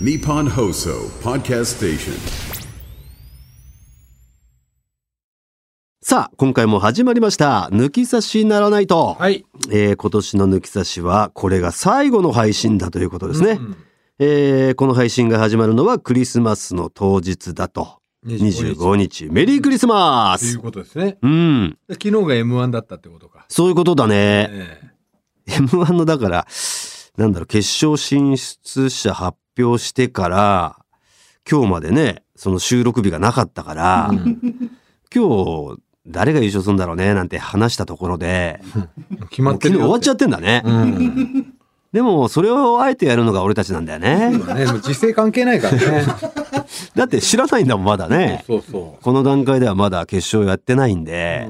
[0.00, 2.12] Nippon Hoso Podcast Station.
[6.02, 7.68] さあ、今回も始まりました。
[7.72, 9.16] 抜き差しならないと。
[9.18, 9.44] はい。
[9.70, 13.58] えー今年の抜き差しは、これが最後の配信だということですね。
[14.18, 18.00] えーこの配信が始まるのはクリスマスの当日だと。
[18.26, 19.26] 25日。
[19.30, 21.16] メリークリスマというスことですね。
[21.22, 21.78] うん。
[21.88, 23.46] で昨日が M1 だったってことか。
[23.48, 24.48] そういうことだね。
[24.50, 24.80] え
[25.46, 26.46] M1 のだから、
[27.16, 30.76] なんだろう、決勝進出者発表してから、
[31.50, 34.10] 今日までね、その収録日がなかったから、
[35.14, 40.62] 今日、誰が優勝するんだろうね、なんて話したところで、え決まってるよ昨日終わっちゃってんだね。
[40.64, 41.54] うん。
[41.92, 44.30] でも、それをあえてやるのが俺たちなんだよね。
[44.30, 46.04] ね、もう時勢関係ないからね。
[46.94, 48.44] だって知らないんだもん、まだね。
[48.46, 51.48] そうそこの段階ではまだ決勝やってないんで、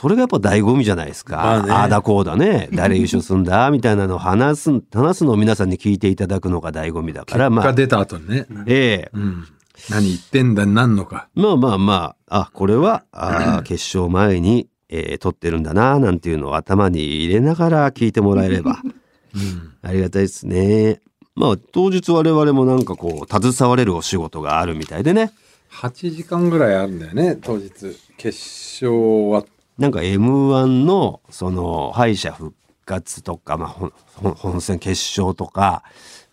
[0.00, 1.36] それがやっぱ醍醐味じゃないですか。
[1.38, 2.68] まあねああだこうだね。
[2.72, 7.50] 誰優勝すんだみたいなのを話す、 話すのを皆さんに聞いていただくのが醍醐味だから、う。
[7.50, 8.46] まあ、が出た後にね。
[8.66, 9.44] ええうん。
[9.90, 11.26] 何言ってんだ、なんのか。
[11.34, 18.80] まあまあまあ、あ、これは、あー 決勝前に、えー撮ってるんだな、なんていうのを頭に入れながら聞いてもらえれば、
[19.34, 19.72] うん。
[19.82, 21.00] ありがたいですね。
[21.34, 25.32] まあ、当日我々もなんかこう、携われるお仕事があるみたいでね。
[25.72, 27.96] 8時間ぐらいあるんだよね、当日。
[28.16, 28.38] 決
[28.84, 29.44] 勝は。
[29.78, 34.90] なんか M1 のその敗者復活とか、まあ、本戦決
[35.20, 35.84] 勝とか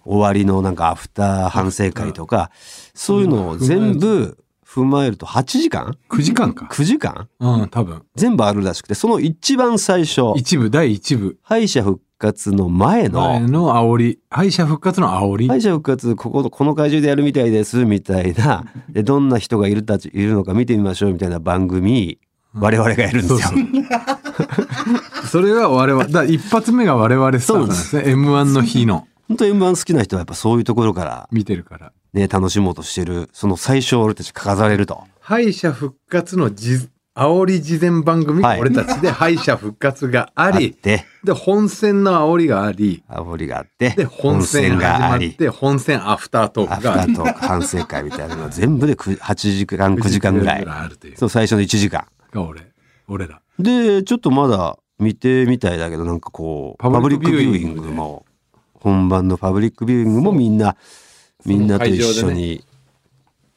[0.03, 2.51] 終わりのなんかアフター反省会とか
[2.93, 6.66] そういうのを全部踏まえると8時間？9時間か。
[6.66, 7.29] 9時間？
[7.39, 8.03] うん、多分。
[8.16, 11.38] 全部あるらしくてその一番最初一部、第一部。
[11.43, 14.19] 敗者復活の前前のの煽り。
[14.29, 15.47] 敗者復活の煽り？
[15.47, 22.19] 敗者復活こここの会場でやるみたいですみたいなでどんな人がいるたちいるのか見てみましょうみたいな番組
[22.55, 23.39] 我々がやるんですよ。
[25.29, 28.03] そ れが我々、だ一発目が我々スタートなんですね。
[28.13, 29.07] M1 の日の。
[29.27, 31.91] 本当 M1 好きな人はやっぱそういうところから見てるから。
[32.13, 35.03] ね、楽しもうとしてる、その最初俺たち飾れると。
[35.19, 47.13] 敗者復活のじ煽り事前番組はいが俺たちで敗者復活がああっり、て、で、本戦の煽りがあり、煽りがあって、で、本戦始まって、本戦アフタートーアフタクがあり。
[47.13, 50.67] ートーク反省会みたいなのが全部でく8時間、9時間ぐらい。
[51.15, 52.05] そう、最初の1時間。
[52.35, 52.62] が俺、
[53.07, 53.41] 俺ら。
[53.57, 58.25] で、ちょっとまだ見てみたいだけど、なんかこう、パパブブリックビューインングも、
[58.73, 60.75] 本番のパブリックビューイングもみんな、
[61.45, 62.63] みんなと一緒に、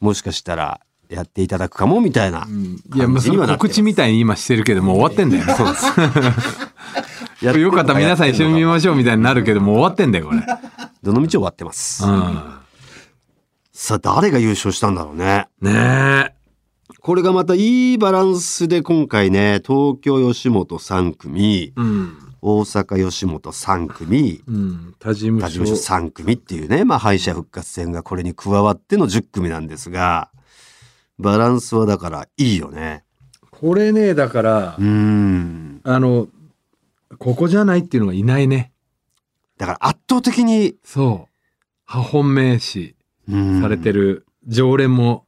[0.01, 5.55] もしかしたらやっていただくかもみたいな感いや、もう告知みたいに今してるけど、もう終わってんだよね。
[5.59, 7.59] そうです。
[7.61, 10.41] よかったら皆さん一緒に見ましょうみたいになるけど、もう終わってんだよ、これ。
[11.03, 12.05] どの道終わってます。
[12.05, 12.43] うん。
[13.73, 15.47] さあ、誰が優勝したんだろうね。
[15.61, 16.38] ねえ。
[17.09, 22.19] これがまたいいバランスで今回ね、東京吉本3組、うん。
[22.43, 24.95] 大阪吉本3組、うん。
[24.99, 30.31] 他事務所3組っていうね、まあ敗者復活戦がこれに加わっての10組なんですが、
[31.19, 33.05] バランスはだからいいよね。
[33.53, 35.81] これね、だからうー、ん。
[35.85, 36.29] あの、
[37.17, 38.71] ここじゃないっていうのがいないね。
[39.57, 41.35] だから圧倒的に、そう。
[41.87, 42.97] 破本命詞
[43.31, 45.25] うんされてる常連も、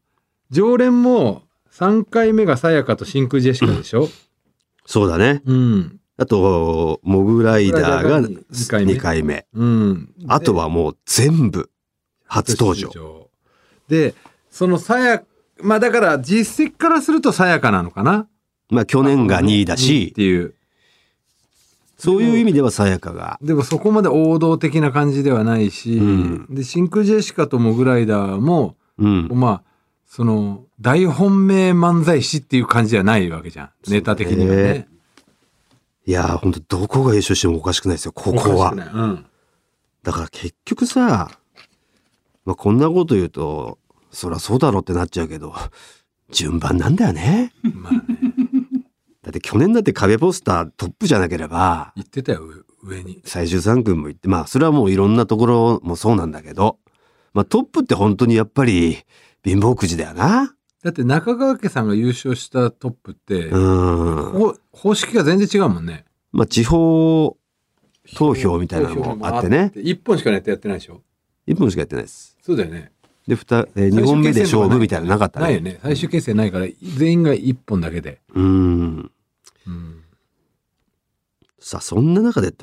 [0.51, 1.45] 常連も
[1.81, 4.11] 3回目がさやかと真空ジェシカでしょ？
[4.85, 5.41] そうだね。
[5.47, 6.01] うん。
[6.19, 9.47] あと、モグライダーがモグライダーが二回目2回目。
[9.55, 10.15] うん。
[10.29, 11.71] あとはもう全部
[12.27, 13.31] 初登場。
[13.89, 14.15] で、
[14.51, 15.23] そのさや、
[15.63, 18.29] まあだから実績からするとさやかなのかな？
[18.69, 20.55] まあ去年が2位だっしていう。
[21.97, 23.39] そういう意味ではさやかが。
[23.41, 29.29] でもそこまで王道的な感じではないし、うんで、真空ジェシカとモグライダーも、うん。
[29.33, 29.70] まあ、
[30.11, 33.71] その、大本命漫才師っていう感じじゃないわけじゃん。
[33.87, 34.89] ネタ的にはね。
[36.05, 39.25] いやー、本当どこが優勝してもおかしくないですよ、ここはうん。
[40.03, 41.31] だから結局さ、
[42.45, 43.79] まあ、こんなこと言うと、
[44.11, 45.55] そりゃそうだろうってなっちゃうけど、
[46.33, 47.53] 順番なんだよね。
[47.73, 48.01] まあね。
[49.23, 52.41] だって去年だって壁ポスタートップじゃなければ、言ってたよ、
[52.83, 53.23] 上上に。
[53.25, 56.79] 最終3組も行って、まあそれはもういろんなところもそうなんだけど、
[57.33, 59.05] まあトップって本当にやっぱり
[59.45, 60.55] 貧乏くじだよな。
[60.83, 64.33] だって中川家さんが優勝したトップって、うん。
[64.33, 66.05] ほ方式が全然違うもんね。
[66.33, 67.37] まあ地方
[68.17, 69.73] 投票みたいなのもあってね。
[69.77, 71.03] 一本しかやってないでしょ
[71.47, 72.37] 1本しかやってないです。
[72.43, 72.93] そうだよね。
[73.27, 75.47] で、2, え2本目で勝負みたいなのなかったね。
[75.47, 75.79] ないよね。
[75.83, 76.67] 最終決戦ないから、
[76.97, 78.21] 全員が一本だけで。
[78.35, 79.11] うん。
[79.67, 80.05] うん。
[81.59, 82.55] さあ、そんな中で、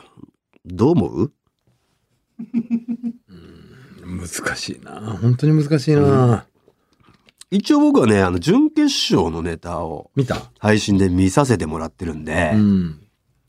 [0.65, 1.31] どう思う？
[4.03, 4.27] 難
[4.57, 4.99] しいな。
[5.21, 6.47] 本当に難しいな。
[7.49, 8.83] 一応僕はね、あの、準決
[9.13, 10.51] 勝のネタを見た？
[10.59, 13.01] 配信で見させてもらってるんで、うん。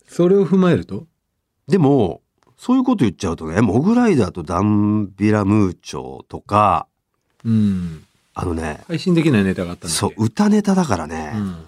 [0.07, 1.05] それを踏まえると？
[1.67, 2.21] でも、
[2.57, 6.87] そういうこと言っちゃうとね、モグライダーとダンビラムーチョとか、
[7.43, 8.03] うん。
[8.33, 11.65] あのね、配信できないネタがあったんだそう、歌ネタだからね、うん。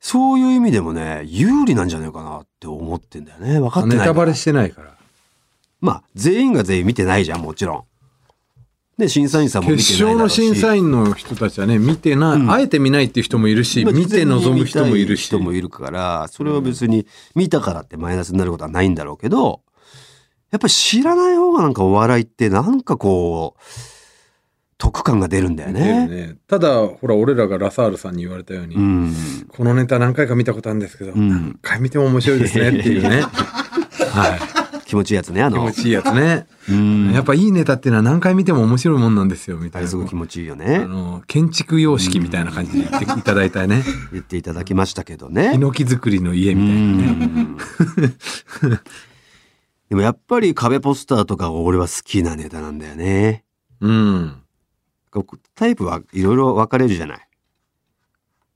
[0.00, 3.60] そういう意味でもね、有利なんじゃないかなって思ってんだよね。
[3.60, 3.98] 分かってない。
[3.98, 4.96] ネタバレしてないから。
[5.80, 7.84] まあ、全員が全員見てないじゃん、もちろん。
[8.98, 10.40] で、審査員さんも見て決ないだろうし。
[10.40, 15.26] 勝の審査員の人たちはね、見てない、うんあえて見ないっていう人もいるし、まあ見て望む人もいるし。
[15.26, 19.62] 人もいるから、それは別に見たからってマイナスになることはないんだろうけど、
[20.50, 23.60] やっぱり知らない方がなんかお笑いってなんかこう、
[24.76, 26.08] 得感が出るんだよね。
[26.08, 29.14] ねただ、ほら、俺らがラサールさんに言われたように、うん。
[29.48, 33.22] このネタ何回か見たことあるんですけど、ん何回見ても面白いですねっていうね。
[34.10, 34.61] はい。
[34.92, 35.56] 気持ちいいやつね、あの。
[35.56, 36.46] 気持ちいいやつね。
[36.68, 37.12] うん。
[37.12, 39.88] やっぱいいネタっていうのは何回見ても面白いもんなんですよ、みたいな。
[39.88, 40.84] すごい気持ちいいよあね。
[40.84, 43.82] の、建築様式みたいな感じで言っていただいたね。
[44.12, 45.58] 言っていただきましたけどねヒ。
[45.58, 47.48] ノキ作りの家みたいなね。
[49.88, 53.44] でもやっぱり壁ポスターとかが俺は好きなネタなんだよね。
[53.80, 54.42] うん。
[55.54, 57.28] タイプはいろいろ分かれるじゃない。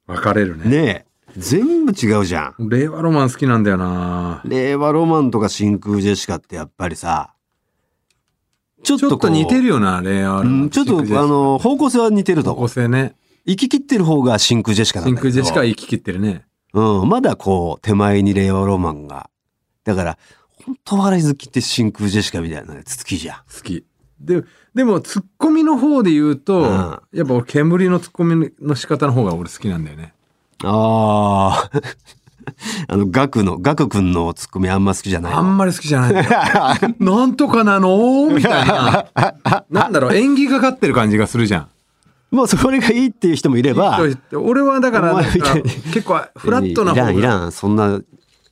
[0.06, 0.64] 分かれるね。
[0.68, 1.06] ねえ。
[1.36, 2.68] 全部違うじゃん。
[2.68, 7.34] 令和ロマン好きなんだよな令和ロマンとか真空ジェシカってやっぱりさ、
[8.82, 10.62] ちょっちょっと似てるよな、令和ロマン。
[10.62, 12.68] うんちょっとあの、方向性は似てると方向。
[12.68, 13.16] 性ね。
[13.46, 15.32] 生き切ってる方が真空ジェシカなん真だけど。
[15.32, 16.44] 空ジェシカは生き切ってるね。
[16.72, 19.30] うん、まだこう、手前に令和ロマンが。
[19.84, 20.18] だから、
[20.64, 23.36] 本当笑い好きって真空ジェシカみたいなやつ好きじゃん。
[23.52, 23.84] 好き。
[24.20, 24.42] で、
[24.74, 30.12] でも、ツッコミの方で言うと、うんやっぱ俺、煙のツッコミの仕方の方が俺好きなんだよね。
[30.64, 31.80] ああ。
[32.88, 36.26] あの、ガクの、ガクくんのツッコミあんま好きじゃないのあんまり好きじゃない。
[37.00, 39.06] なんとかなのみたいな。
[39.70, 41.68] なんだろう、演技がかってる感じがするじゃん。
[42.30, 44.00] もうそれがいいっていう人もいれば、
[44.32, 47.28] 俺はだから、結構フラットな方いらん、いが。
[47.28, 48.00] らん、そんな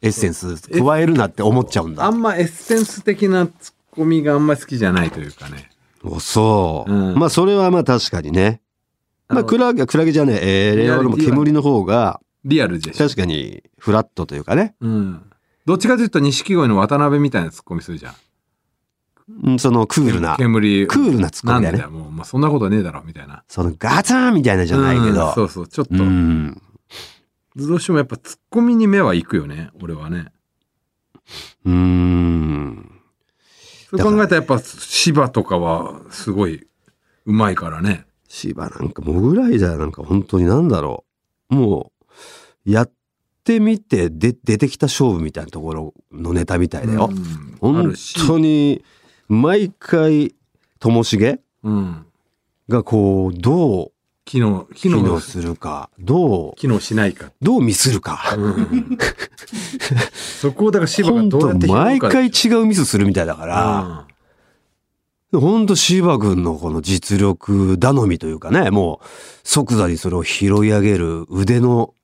[0.00, 2.04] エッセンス加えるなって思っちゃうんだ。
[2.04, 5.70] あんまエッセンス的なツッコミがあんまり好きじゃないというかね。
[6.04, 6.92] おそう。
[6.92, 8.60] うんまあ、それはまあ確かにね。
[9.28, 13.04] まあ、クラゲ、クラゲじゃねえ、えー、令和ロマンリアリティは煙の方が、リアルでしょ。
[13.08, 14.74] 確かにフラットというかね。
[14.80, 15.22] うん。
[15.64, 18.14] どっちかというと錦鯉の渡辺みたいなツッコミするじゃん。
[19.44, 20.86] うんそのクールな、煙。
[20.86, 23.42] クールなツッコミだねなもう、まあ、そんなことねえだろ、みたいな。
[23.48, 25.32] そのガツンみたいなじゃないけうんど。
[25.32, 26.60] そうそう、ちょっと、うん。
[27.56, 30.26] どうしてもやっぱツッコミに目は行くよね、俺はね。
[31.64, 32.90] うーん。
[33.90, 36.66] そう考えたらやっぱ芝とかはすごい
[37.24, 38.06] うまいからね。
[38.34, 41.04] 芝なんかモグライダーなんか本当になんだろ
[41.50, 41.54] う。
[41.54, 41.92] も
[42.66, 42.92] う、やっ
[43.44, 47.10] てみてで出てきた勝負みたいなところのネタみたいだよ。
[47.12, 47.94] うんあ本。
[48.26, 48.82] 当に、
[49.28, 50.34] 毎回、
[50.80, 52.06] ともしげうん。
[52.68, 53.92] がこう、どう
[54.24, 57.30] 機能、機能するか、どう、機能しないか。
[57.40, 58.34] どうミスるか。
[58.36, 58.98] うん、
[60.12, 64.06] そこをだから芝がどうやって毎回で違うミスするみたいだから、
[65.40, 69.06] 本当芝君のこの実力頼みというかね、もう
[69.42, 71.94] 即座にそれを拾い上げる腕の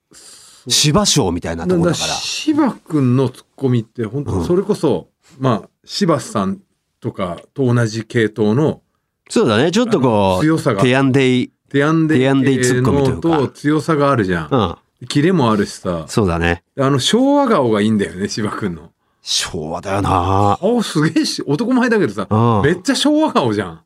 [0.68, 2.12] 芝賞みたいなところだから。
[2.14, 6.60] 芝君のツッコミって本当それこそ、まあ芝さん
[7.00, 8.82] とかと同じ系統の
[9.30, 14.48] そうだね、ちょっとこう、強さがテアンデイ、テアンデイテアンデイツッコミというのかと強さがあるじゃん。
[14.50, 16.04] うん、キレもあるしさ。
[16.08, 16.64] そうだね。
[16.78, 18.90] あの昭和顔がいいんだよね、芝君の。
[19.30, 23.80] 昭和だよな顔すげえし、男前だけどさ、うんめっちゃ昭和顔じゃん。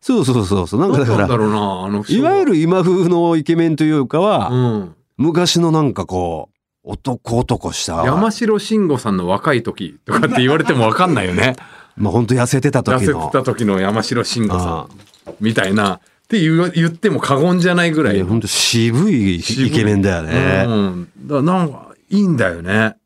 [0.00, 0.80] そうそうそうそう。
[0.80, 4.94] なんかだから、なんだろうな、あのいわゆる今風のイケメンというかは、うん。
[5.16, 6.48] 昔のなんかこ
[6.84, 11.56] う、男男した、山城慎吾さんの若い時とかって言われてもわかんないよね。
[11.96, 13.26] まあ本当痩せてた痩せ時の。
[13.26, 14.86] てた時の山城慎吾さ
[15.26, 15.94] あんみたいな。
[15.96, 18.16] って言う言っても過言じゃないぐらい。
[18.16, 20.64] いや本当渋いイケメンだよね。
[20.68, 21.08] うん。
[21.26, 22.96] だからなんか、いいんだよね。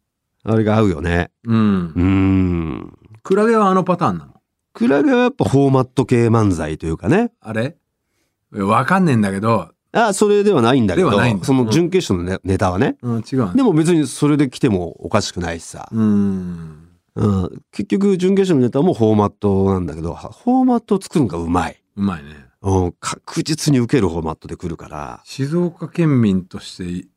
[0.51, 1.31] あれが合うよね。
[1.45, 2.03] うんう。
[2.03, 2.93] ん。
[3.23, 4.33] クラゲはあのパターンなの？
[4.73, 7.33] クラゲはやっぱフォーマット系漫才というかね。
[7.41, 7.77] あれ？
[8.53, 12.97] わかんねえんだけど、あ、それではないんだけどではないん、だその準決勝のネネタはね。
[13.03, 15.89] うん、違うでも別にそれで来てもおかしくないしさ。
[15.93, 16.89] うん。
[17.17, 21.83] うん、結局準決勝のネタもフォーマットなんだけど、フォーマットを作るのがうまい。
[21.97, 22.31] うまいね。
[22.63, 27.09] うん、確実に受けるフォーマットで来るから、静岡県民として、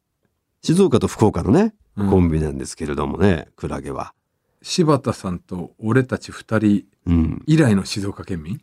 [0.64, 4.14] 静岡と福岡のね、うんコンビなんですけれどもね、クラゲは。
[4.62, 7.44] 柴田さんと俺たち二人うん。
[7.48, 8.62] 以来の静岡県民？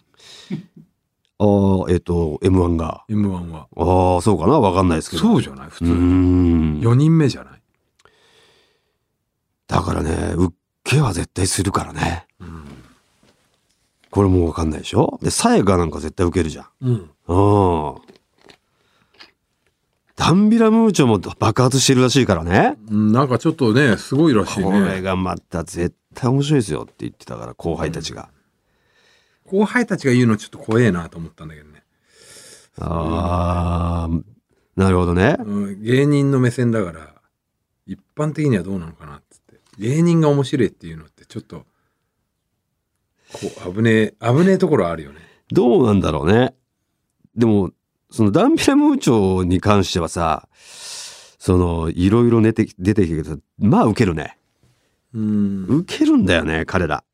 [1.40, 1.44] あ
[1.88, 3.04] あ、えっ、と、M1 が。
[3.08, 3.68] ?M1 は。
[3.76, 4.58] ああ、そうかな？
[4.58, 5.22] わかんないですけど。
[5.22, 5.70] そうじゃない？
[5.70, 5.84] 普通。
[5.84, 6.80] うーん。
[6.80, 7.62] 4人目じゃない？
[9.68, 10.54] だからね、受
[10.84, 12.26] けは絶対するからね。
[12.40, 12.64] うん。
[14.10, 15.18] これもうわかんないでしょ？
[15.22, 16.66] で、さやかなんか絶対受けるじゃん。
[16.80, 16.92] うん。
[16.94, 17.96] うん。
[20.18, 22.76] だダンビラムーチョも爆発してるらしいからね。
[22.90, 25.02] うんなんかちょっとね、すごいらしいこれね。
[25.02, 28.30] がまた絶対面白いですよって言ってたから、後輩たちが。
[29.44, 31.84] 後輩たちが言うのちょっと怖えなと思ったんだけどね。
[32.80, 34.20] ああ、
[34.76, 35.36] なるほどね。
[35.38, 37.14] うん芸人の目線だから、
[37.86, 39.60] 一般的にはどうなのかなっつって。
[39.78, 41.64] 芸人が面白いっていうのってちょっと、
[43.32, 45.20] こう、危ねえ、危ねえところあるよね。
[45.50, 46.54] どうなんだろうね。
[47.36, 47.70] でも、
[48.10, 50.48] そのダンビラムーチョに関してはさ、
[51.38, 54.38] その、いろいろ出て出てきるけど、まあ受けるね。
[55.14, 55.66] うん。
[55.66, 57.04] 受けるんだよね、彼ら。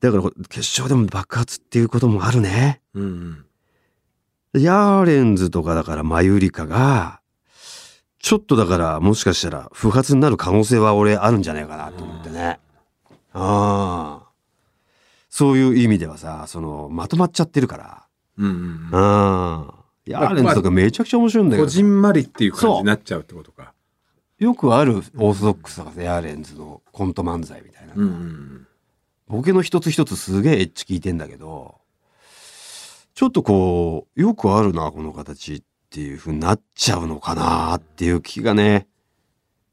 [0.00, 2.80] だから、決勝でも爆発っていうこともあるね。
[2.94, 3.44] うん。
[4.54, 7.20] ヤーレンズとかだからマユリカが、
[8.18, 12.58] ちょっとだからもしかしたら不発になる可能性は俺あるんじゃないかなと思ってね。
[13.32, 14.26] ああ。
[15.28, 18.05] そういう意味ではさ、その、まとまっちゃってるから。
[18.38, 19.74] うんうんああ。
[20.06, 23.72] ヤーレンズとかめちゃくちゃ面白いんだけど、こじんまりっていう感じになっちゃうってことか。
[24.38, 27.94] よくあるオーソドックスとかさヤーレンズのコント漫才みたいな。
[27.94, 28.66] うんうん。
[29.26, 31.80] ボケの一つ一つすげえエッチ聞いてんだけど、
[33.14, 38.86] ちょっとこう、よくあるな、この形っていう風になっちゃうのかなっていう気がね、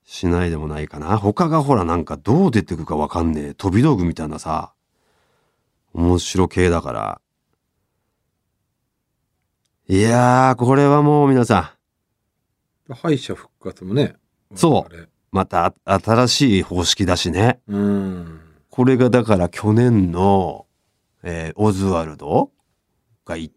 [0.05, 1.17] しないでもないかな。
[1.17, 4.73] 他がほらなんかどう出てくかわかんねえ飛び道具みたいなさ、
[5.93, 7.21] 面白系だから。
[9.87, 11.73] いやー、これはもう皆さ
[12.89, 14.15] ん、敗者復活もね。
[14.55, 17.59] そうまたあ新しい方式だしね。
[17.67, 18.39] うん。
[18.69, 20.67] これがだから去年の、
[21.23, 22.51] えーオズワルド
[23.25, 23.49] が言っ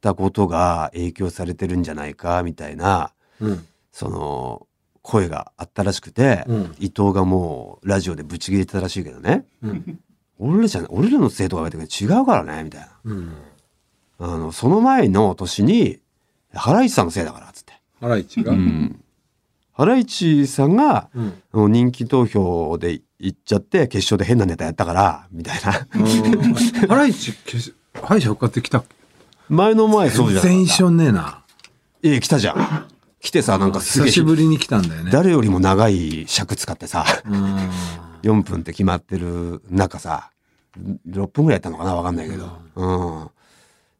[0.00, 3.66] たことが影響されてるんじゃないかみたいなうん。
[3.90, 4.66] その
[5.00, 10.00] 声があったらしくて、うん伊藤がもうラジオでブチ切れてたらしいけどねうん。
[10.38, 13.32] 俺らじゃ俺らの生徒が言われてるけど違うからねみたいなうん。
[14.18, 16.00] あのその前の年に
[16.54, 18.52] ハライチさんのせいだからっつって、ハライチが？
[18.52, 19.02] うん、
[19.72, 21.42] ハライチさんがうん。
[21.52, 25.72] あの人気投票で行っちゃって決勝で変なネタやったからみたいな
[26.88, 28.84] ハライチ、けし敗者復活って来た
[29.48, 30.42] 前の前そうじゃん。
[30.42, 31.44] 全然一緒ねえな。
[32.02, 32.88] ええ、来たじゃん。
[33.20, 35.10] 来てさ、なんかすげえ、久しぶりに来たんだよね。
[35.12, 37.70] 誰よりも長い尺使ってさ、うん。
[38.22, 40.30] 4分って決まってる中さ、
[41.08, 42.50] 6分ぐらいやったのかなわかんないけど。
[42.74, 43.30] うん。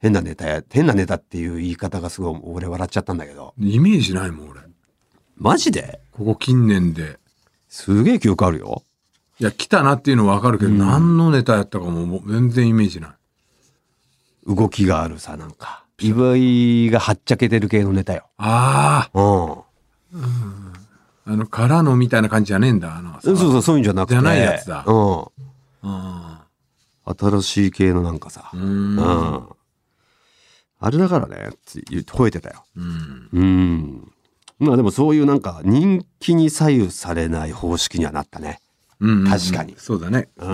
[0.02, 3.54] 変なネタや、変なネタっていう言い方がすごい俺笑っちゃったんだけど。
[3.60, 4.60] イメージないもん、俺。
[5.36, 6.00] マジで？
[6.10, 7.20] ここ近年で。
[7.68, 8.82] すげえ記憶あるよ。
[9.38, 14.54] いや、来たなっていうのはわかるけど、何のネタやったかももう全然イメージない。
[14.54, 15.84] 動きがあるさ、なんか。
[16.00, 18.26] 岩井がはっちゃけてる系のネタよ。
[18.38, 19.52] あうん。
[19.52, 19.64] あ、
[21.26, 22.96] あの、からのみたいな感じじゃねえんだ。
[22.96, 24.14] あの、そうそう、そういうんじゃなくて。
[24.14, 25.26] じゃないやつだうん。
[25.84, 26.44] あ
[27.04, 28.50] 新しい系のなんかさ。
[28.52, 28.60] ーう。
[28.60, 29.48] うんん。
[30.84, 32.64] あれだからね、って言って吠えてたよ。
[32.76, 33.28] うん。
[33.32, 34.12] うん。
[34.58, 38.60] まあでもそういうなんか人気に左右されない方式にはなったね。
[39.00, 39.24] うん。
[39.24, 40.28] 確かにそうだね。
[40.38, 40.50] こうん。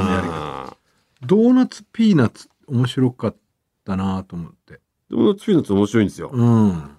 [1.26, 3.36] ドーナツピーナッツ面白かっ
[3.84, 4.80] たなと思って。
[5.10, 6.30] ドーナツピーナッツ面白いんですよ。
[6.32, 6.90] うん。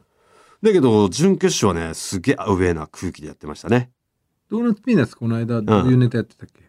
[0.61, 3.91] だけど、準決勝はね、すげえアウェーな空気でやってましたね。
[4.49, 6.63] ドーナツピーナッツこの間どういうネタやってたっけ、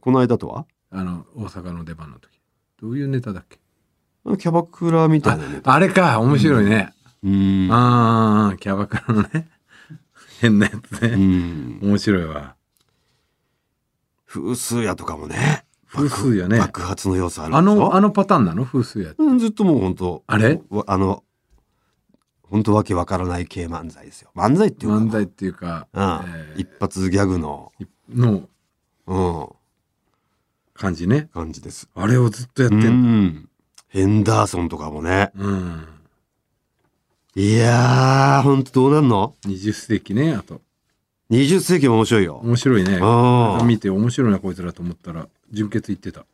[0.00, 0.66] この間とは？
[0.90, 2.40] あの、大阪の出番の時。
[2.80, 3.58] どういうネタだっけ？
[4.38, 5.74] キャバクラみたあいなネタ。
[5.74, 6.92] あれか、面白いね。
[7.24, 7.68] うん。
[7.72, 9.48] ああ、キャバクラのね。
[10.40, 11.16] 変なやつうね。
[11.16, 11.78] ん。
[11.82, 12.54] 面白いわ。
[14.26, 15.64] 風数屋とかもね。
[15.90, 18.64] 風数屋ね爆発の要素あるあの、あのパターンなの？
[18.66, 19.18] 風水やつ。
[19.18, 20.60] うんずっともう本当あれ？
[20.68, 21.24] わあの、
[22.42, 24.30] 本当わけわからない系漫才ですよ。
[24.36, 24.98] 漫才っていうか。
[24.98, 27.72] 漫才っていうか、うんえー一発ギャグの、
[28.10, 28.48] の
[29.06, 29.48] うん、
[30.74, 31.30] 感じね。
[31.32, 31.88] 感じです。
[31.94, 32.90] あれをずっとやってうんだ。
[32.90, 33.47] ん。
[33.88, 35.30] ヘンダーソンとかもね。
[35.36, 35.86] うん。
[37.34, 40.60] いやー、ほんとどうなんの？20世紀ね、あと。
[41.30, 42.40] ?20 世紀も面白いよ。
[42.42, 42.98] 面白いね。
[43.00, 46.24] ああ見て面白いな、こいつらと思ったら、純潔言ってた。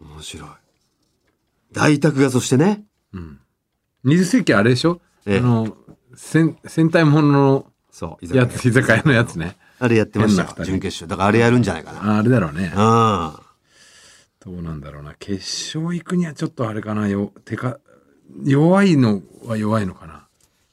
[0.00, 0.48] 面白い。
[1.72, 2.84] 大宅がそしてね。
[3.12, 3.40] うん。
[4.04, 5.00] 20世紀あれでしょ？
[5.26, 5.76] ええあの、
[6.14, 9.56] 戦、戦隊もののそう、居やつ、居酒屋のやつね。
[9.78, 11.08] あれやってました準決勝。
[11.08, 12.14] だからあれやるんじゃないかな。
[12.14, 12.72] ああれだろうね。
[12.74, 13.40] あ
[14.44, 15.14] どうなんだろうな。
[15.18, 15.36] 決
[15.76, 17.08] 勝行くにはちょっとあれかな。
[17.08, 17.78] よ、てか、
[18.44, 20.26] 弱いのは弱いのかな。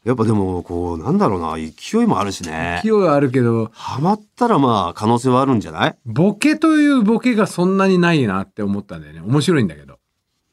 [0.04, 2.90] やっぱでも、こう、なんだろうな、勢いもあるしね勢。
[2.90, 5.98] いはあるけど、ハマったらまあ、可能性はあるんじゃない？
[6.06, 9.22] ボケというボケがそんなにないなって思ったんだよね。
[9.22, 10.00] 面白いんだけど。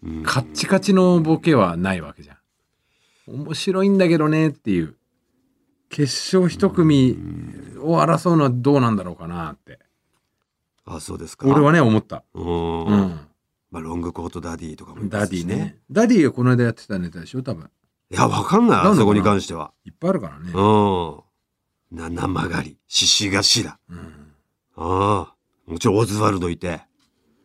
[0.04, 2.36] うんカッチカチのボケはないわけじゃん。
[3.42, 4.94] 面白いんだけどねっていう。
[5.88, 7.16] 決勝一組
[7.80, 9.78] を争うのはどうなんだろうかなって。
[10.96, 11.46] あ、そうですか。
[11.48, 12.24] 俺はね、思った。
[12.34, 12.84] うん。
[12.84, 13.20] うん。
[13.70, 15.78] まあ、ロングコートダディとかもいますしダディね。。
[15.90, 17.42] ダディがこの間やってたネタでしょ？
[17.42, 17.68] 多分。
[18.10, 18.84] いや、わかんない。
[18.84, 19.72] なんそこに関しては。
[19.84, 20.52] いっぱいあるからね。
[20.54, 21.20] うん。
[21.98, 23.78] 七曲り、獅子頭。
[23.90, 23.98] うん
[24.80, 25.34] ああ。
[25.66, 26.80] もちろんオズワルドいて。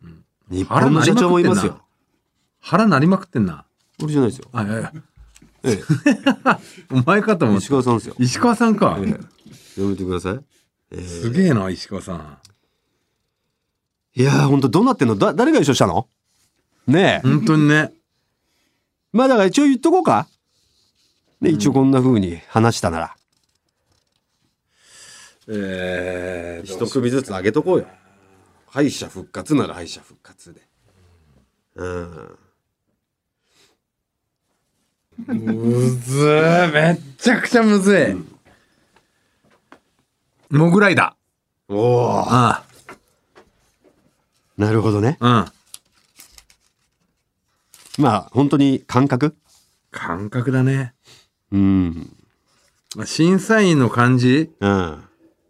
[0.04, 1.82] うん日本の社長もいますよ。
[2.60, 3.66] 腹なりまくってんな。
[4.02, 4.48] 俺じゃないですよ。
[4.54, 4.94] あ、いやいや。
[5.64, 5.82] え
[6.92, 7.64] お前かとえ、思った。
[7.66, 8.16] 石川さんですよ。
[8.20, 8.98] 石川さんか。
[9.00, 9.08] え
[9.78, 10.34] えやめてください。
[10.92, 12.38] ええすげえな、石川さん。
[14.16, 15.16] いやー、ほんとどうなってんの？
[15.16, 16.08] だ、誰が優勝したの？
[16.88, 17.28] ねえ。
[17.28, 17.92] 本当にね。
[19.12, 20.28] まあだから一応言っとこうか。
[21.42, 23.16] ね、一応こんな風に話したなら。
[25.48, 27.88] えー、一組ずつ上げとこうよ。
[28.68, 30.62] 敗者復活なら敗者復活で。
[31.76, 32.38] うん。
[35.28, 38.16] むずーめっちゃくちゃむずい。
[40.50, 41.16] モグライダ
[41.68, 42.26] おおー。。
[42.30, 42.64] あ
[44.58, 45.18] なるほどね。
[45.20, 45.52] あ。
[47.98, 48.04] うん。
[48.04, 49.36] まあ本当に感覚？
[49.92, 50.94] 感覚だね。
[51.52, 52.10] うん。
[52.96, 55.04] まあ審査員の感じ、うん。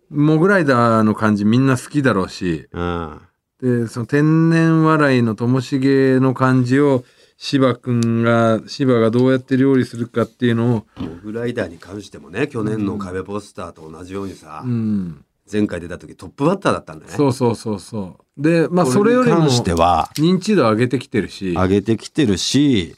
[0.09, 3.21] モグライダーの感じみんな好きだろうし、うん。
[3.61, 7.03] で、その天然笑いのともしげの感じを
[7.37, 15.25] 芝くんが、芝がどうやって料理するかっていうのを、モグライダーに関してもね、去年の壁ポスターと同じようにさ、うん。
[15.51, 17.11] 前回出た時トップバッターだったんだね。
[17.11, 18.41] そうそうそうそう。
[18.41, 22.95] で、まあそれよりもに関しては認知度上げてきてるし、上げてきてるし、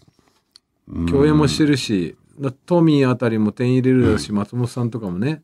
[0.87, 5.43] うん共演もしてるし、だトミーあたりも点入れるだろうし、松本さんとかもね、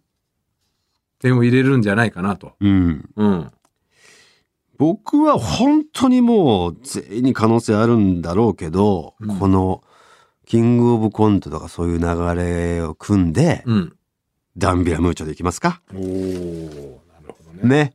[1.20, 2.54] 点を入れるんじゃないかなと。
[2.60, 3.10] うん。
[3.16, 3.52] うん。
[4.78, 9.84] 僕は本当にもう全員に可能性あるんだろうけど、うんこの
[10.46, 13.94] キングオブコントとかそういう流れを組んで、うん。
[14.58, 17.70] ダンビラムーチョでいきますかおおなるほどね。
[17.70, 17.94] ね。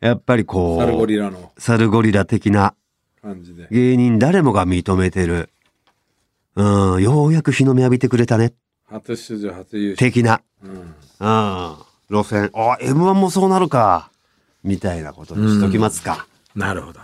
[0.00, 2.74] やっぱりこう、サルゴリラのサルゴリラ的な
[3.22, 3.68] 感じで。
[3.70, 5.50] 芸人誰もが認めてる。
[6.56, 8.54] うん、ようやく日の目浴びてくれたね。
[8.86, 9.96] 初出場、初優勝。
[9.96, 10.42] 的な。
[10.62, 10.72] うん。
[10.72, 11.76] うん。
[12.10, 12.50] 路線。
[12.54, 14.10] あ、M1 もそうなるか。
[14.62, 16.26] みたいなことにしときますか。
[16.54, 17.00] なるほど。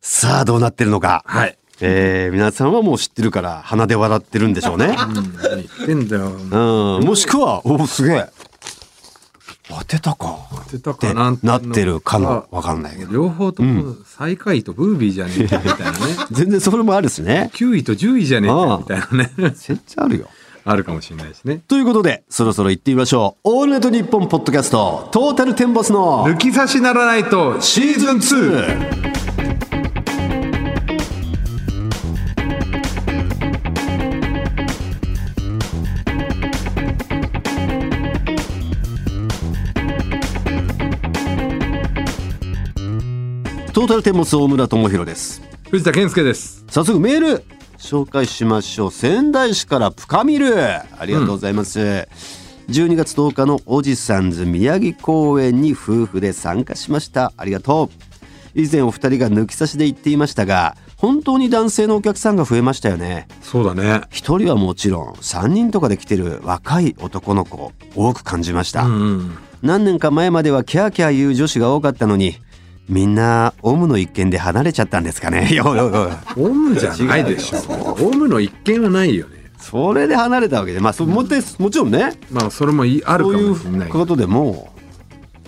[0.00, 1.22] さあ、どうなってるのか。
[1.26, 1.58] はい。
[1.82, 4.86] えー、皆さんはもう知ってるから鼻で笑ってるんでしょうね。
[4.86, 4.94] うん。
[4.94, 6.30] 何言ってんだよ。
[6.30, 7.06] うん。
[7.06, 8.28] もしくは、おすげえ。
[9.68, 10.38] 当てたか。
[10.66, 13.12] 当てたってかななってるかのわかんないけど。
[13.12, 15.98] 両方とも最下位とブービーじゃねえかみたいなね。
[16.32, 17.50] 全然それもあるしね。
[17.54, 19.30] 9位と10位じゃねえかみたいなね。
[19.54, 20.28] 全然あるよ。
[20.64, 21.62] あるかもしれないですね。
[21.68, 23.48] ということで、そろそろ行ってみましょう。
[23.58, 29.29] オールナイトニッポンポッドキャスト、トータルテンボスの抜き差しならないとシーズン 2!
[43.72, 45.42] トータルテンボス大村智弘です。
[45.70, 46.64] 藤田健介です。
[46.68, 47.44] 早速メール
[47.78, 48.90] 紹介しましょう。
[48.90, 51.78] 仙台市からプカミルありがとうございます。
[52.68, 57.32] 12月10日のおじさんず宮城公演に夫婦で参加しました。
[57.36, 57.90] ありがと
[58.56, 58.60] う。
[58.60, 63.28] 以前お二人が抜き差しで言っていましたが、本当に男性のお客さんが増えましたよね。
[63.40, 64.00] そうだね。
[64.10, 68.82] 一人はもちろん3人とかで来てる若い男の子多く感じました。
[68.82, 69.38] うんうん。
[69.62, 72.36] 何年か前まではキャーキャー言う女子が多かったのに
[72.90, 77.96] みんなオムの一件で離れちゃったんですかねいやいやいやオウムじゃないでしょ。
[78.00, 79.52] オウムの一件はないよね。
[79.58, 83.88] それで離れたわけでまあそもってもちろんねまあそれもいあるかそういうもしれない。
[83.88, 84.72] ことでも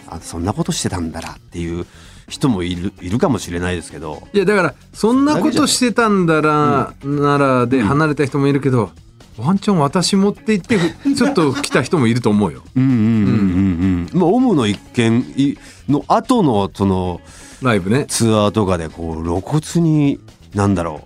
[0.06, 1.84] あそんなことしてたんだなっていう
[2.28, 8.90] 人もいるいるかもしれないですけどいやだからそんなことしてたんだら、ならで離れた人もいるけど、
[9.42, 10.78] ワンチャン私もって言って
[11.14, 12.62] ちょっと来た人もいると思うよ。
[12.76, 15.56] うんうんうんうんうんまあオムの一件い
[15.88, 17.20] の後のその
[17.60, 18.06] ライブね。
[18.08, 20.18] ツアーとかでこう露骨に
[20.54, 21.02] なんだろ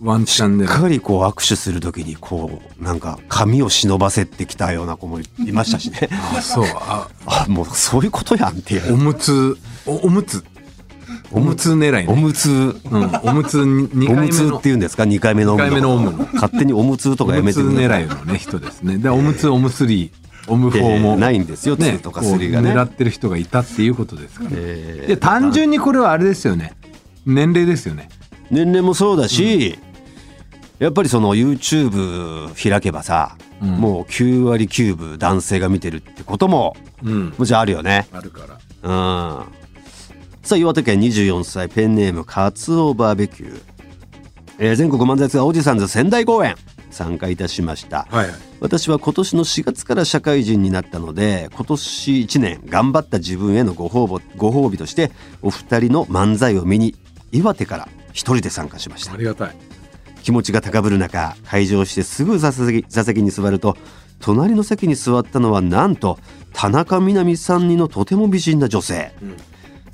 [0.00, 0.72] うワンチャンでしっ。
[0.72, 6.64] かりこう握手するときにこうなんか髪を忍ばせてきたような子もいましたしねあそう。
[6.74, 9.56] あ あもうそういうことやんっていうおむつ
[9.86, 10.44] おおむつ
[11.32, 12.12] おむつ狙いね。
[12.12, 18.98] おむつうん、おむつに2お回目のむつっていうんですか？2回目の二回目のオムの勝手におむつとおかやめむつてください狙いのね人ですね。
[18.98, 20.12] でおむつおむすり
[20.48, 24.50] おむフォーも、えーないんですよね2とか3がね狙ってる人がいたっていうことですから。
[24.54, 26.72] えーいや単純にこれはあれですよね。
[27.26, 28.08] 年齢ですよね。
[28.50, 29.76] 年齢もそうだし、
[30.78, 37.34] やっぱりその YouTube 開けばさ、うんもう9割9分男性が見てるってこともうん。
[37.36, 38.06] もちろんあるよね。
[38.12, 38.58] あるから。
[38.82, 39.44] うん。
[40.46, 43.62] さあ岩手県24歳ペンネームカツオバーベキュー、
[44.60, 46.54] えー全国漫才ツアーおじさんズ仙台公演
[46.88, 48.06] 参加いたしました。
[48.08, 48.36] はいはい。
[48.60, 55.10] 私は今年の4月から社会人になったので今年1年頑張った自分へのご褒美ご褒美として
[55.42, 56.94] お二人の漫才を見に
[57.32, 59.56] 岩手から一人で参加しましたありがたい。
[60.22, 63.76] 気持ちが高ぶる中会場してすぐ座席座席に座ると
[64.20, 66.20] 隣の席に座ったのはなんと
[66.52, 69.36] 田中みな実さんにのとても美人な女性、うん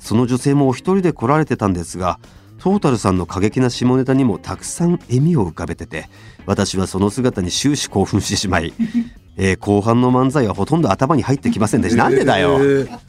[0.03, 2.19] その女性もお一人で来られてたんですが
[2.59, 6.09] トータルさんの過激な下ネタにもたくさん笑みを浮かべてて
[6.45, 8.73] 私はその姿に終始興奮してしまい、
[9.37, 12.57] えー後半の漫才はほとんど頭に入ってきませんでした、なんでだよ。
[12.59, 12.99] えー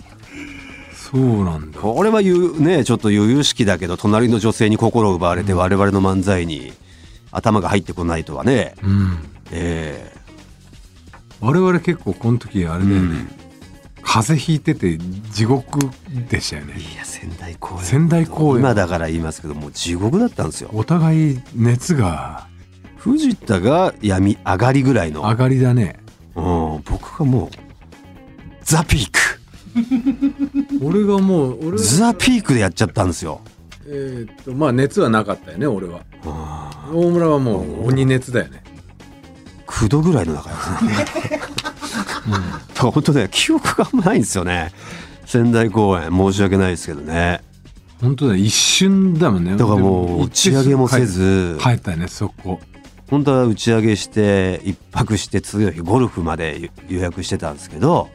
[0.94, 1.78] そうなんだ。
[1.78, 6.72] これは言うねちょっと余裕式だけど隣の女性に心を奪われて我々の漫才に
[7.30, 9.18] 頭が入ってこないとはね、うん。
[9.52, 10.12] え
[11.40, 13.28] 我々結構この時あれだよね、
[14.14, 14.96] 風邪ひいてて
[15.32, 15.80] 地獄
[16.30, 16.74] でしたよね。
[16.74, 20.70] ーいや仙台公演仙台公演今だから言いますけどもう地獄だったんですよ。
[20.72, 22.46] お互い熱が。
[22.96, 25.98] 藤田が闇上がりぐらいの、上がりだね。
[26.36, 27.48] うん、僕がもう
[28.62, 30.78] ザ・ピーク。
[30.80, 31.78] 俺がもう俺は。
[31.78, 33.40] ザ・ピークでやっちゃったんですよ。
[33.88, 36.02] えーっとまあ熱はなかったよね俺は。
[36.24, 38.62] あ大村はもう鬼熱だよね。
[39.66, 41.40] 9度ぐらいの中ですね。
[42.74, 44.72] 本当ね記憶があんまないんですよね。
[45.26, 47.40] 仙台公演申し訳ないですけどね。
[48.00, 52.60] 本当だ一瞬だもんねだからもう打ち上げもせず、帰ったよねそこ
[53.08, 58.10] 本当は打ち上げして一泊して次の日ゴルフまで予約してたんですけど、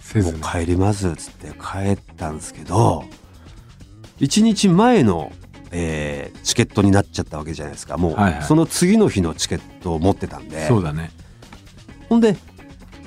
[0.00, 3.04] せずもう帰りますっつって帰ったんですけど、
[4.18, 5.32] 一日前の、
[5.70, 7.96] えーチケットになっちゃったわけじゃないですか。
[7.98, 10.66] もう、はいはいその次の日のチケットを持ってたんで。
[10.66, 11.10] そうだね
[12.08, 12.36] ほんで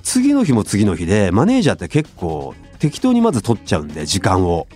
[0.03, 4.67] 次の日も次の日でマネージャーって結構適当にまず取っちゃうんで時間を。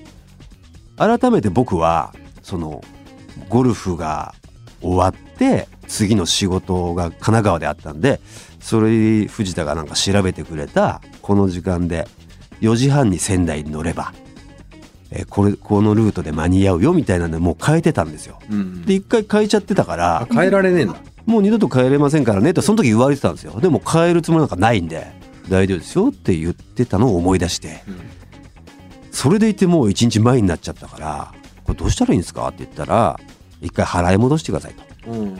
[0.97, 2.81] 改めて僕はその
[3.49, 4.33] ゴルフが
[4.81, 8.21] 終わって次の仕事が神奈川であったんで
[8.61, 12.07] それ藤田がなんか調べてくれたこの時間で
[12.61, 14.13] 4時半に仙台に乗れば、
[15.11, 18.39] えーこれこのルートで間に合うよみたいなんでもう変えてたんですよ。
[18.49, 18.81] うん。
[18.83, 23.59] で一回変えちゃってたからあ変えられねえんだもう二度と帰れませんからねとその時言われてたんですよ。
[23.59, 25.07] でも帰るつもりなんかないんで
[25.49, 27.83] 大丈夫ですよって言ってたのを思い出して
[29.11, 31.33] それでいてもう一日前になっちゃったから
[31.63, 33.19] これどうしたらいいんですかって言ったら
[33.61, 35.11] 一回払い戻してくださいと。
[35.11, 35.33] うん。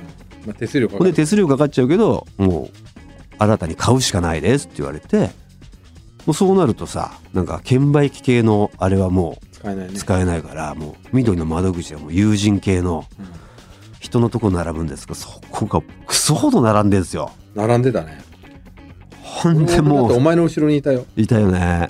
[0.46, 1.14] まあ、手数料かかる。
[1.14, 2.78] 手数料かかっちゃうけどもう
[3.38, 5.32] 新たに買うしかないですって言われて
[6.26, 9.90] もうそうなるとさなんか券売機系のあれはもうね。
[9.96, 13.45] 使えないからもう緑の窓口はもう友人系のうん
[14.06, 17.32] 人のとこ並ぶんですがそこがクソほど並んでんですよ。
[17.56, 18.20] 並んでたね。
[19.20, 21.90] ほんでもうお前の後ろにいたよ、いたよね。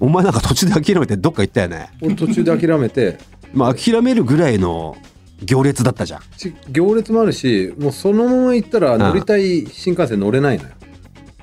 [0.00, 0.06] うん。
[0.06, 1.90] お前なんか途中で諦めてどっか行ったよね。
[2.00, 3.18] 俺途中で諦めて。
[3.52, 4.96] まあ諦めるぐらいの
[5.42, 6.20] 行列だったじゃん。
[6.36, 10.70] ち行列もあるしもうそのまま行ったら乗りたい新幹線乗れないのよ。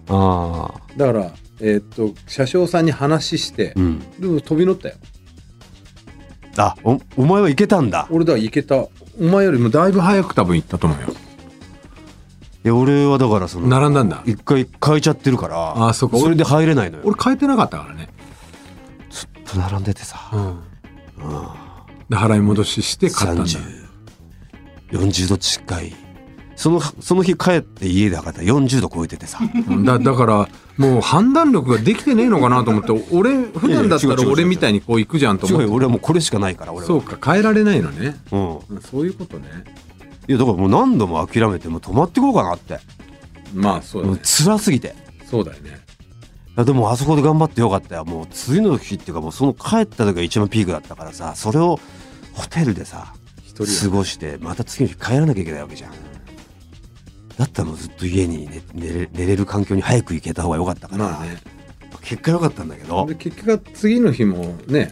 [0.07, 0.81] ああ。
[0.97, 3.99] だからえーっと車掌さんに話してうん。
[4.19, 4.95] でも飛び乗ったよ。
[6.57, 8.07] あおお前は行けたんだ。
[8.09, 8.87] 俺だ行けた
[9.19, 11.07] お前よりもだいぶ早く多分行ったと思うよ。
[12.65, 14.23] いや俺はだからその並んだんだ。
[14.25, 16.17] 一回変えちゃってるからあそうか。
[16.17, 17.03] それで入れないのよ。
[17.05, 18.09] 俺変えてなかったからね。
[19.09, 20.47] ずっと並んでてさ、うん。
[20.47, 20.55] うん、
[22.09, 23.51] で払い戻しして買ったんだ。
[24.91, 25.93] 3040度近い
[26.55, 28.41] そのその日帰って家で測った。
[28.41, 29.39] ら40度超えててさ。
[29.41, 35.65] う んだだからもう判断力ができてねえのかなと思って俺普段だったら俺みたいにこう行くじゃんと思って。
[35.67, 36.87] 俺はもうこれしかないから俺は。
[36.87, 38.15] そうか変えられないのね。
[38.31, 39.45] うん、うんそういうことね。
[40.27, 42.79] いやだからもう何度も諦めてもう泊まってこうかなって。
[43.53, 44.19] まあそうだね。
[44.23, 44.95] 辛すぎて。
[45.29, 45.83] そうだよね
[46.63, 48.05] でもあそこで頑張ってよかったよ。
[48.05, 51.79] もう次の日っていうかもうその帰った時が一番ピークだったからさそれを
[52.33, 53.13] ホテルでさ
[53.43, 55.91] 一人過ごしてまた次の日帰らなきゃいけないわけじゃん
[57.37, 61.37] だったらずっと家に寝寝れ寝れる環境に早く行けた方が良かったから、まあね。
[62.01, 63.05] 結果良かったんだけど。
[63.05, 64.91] で、結局次の日もね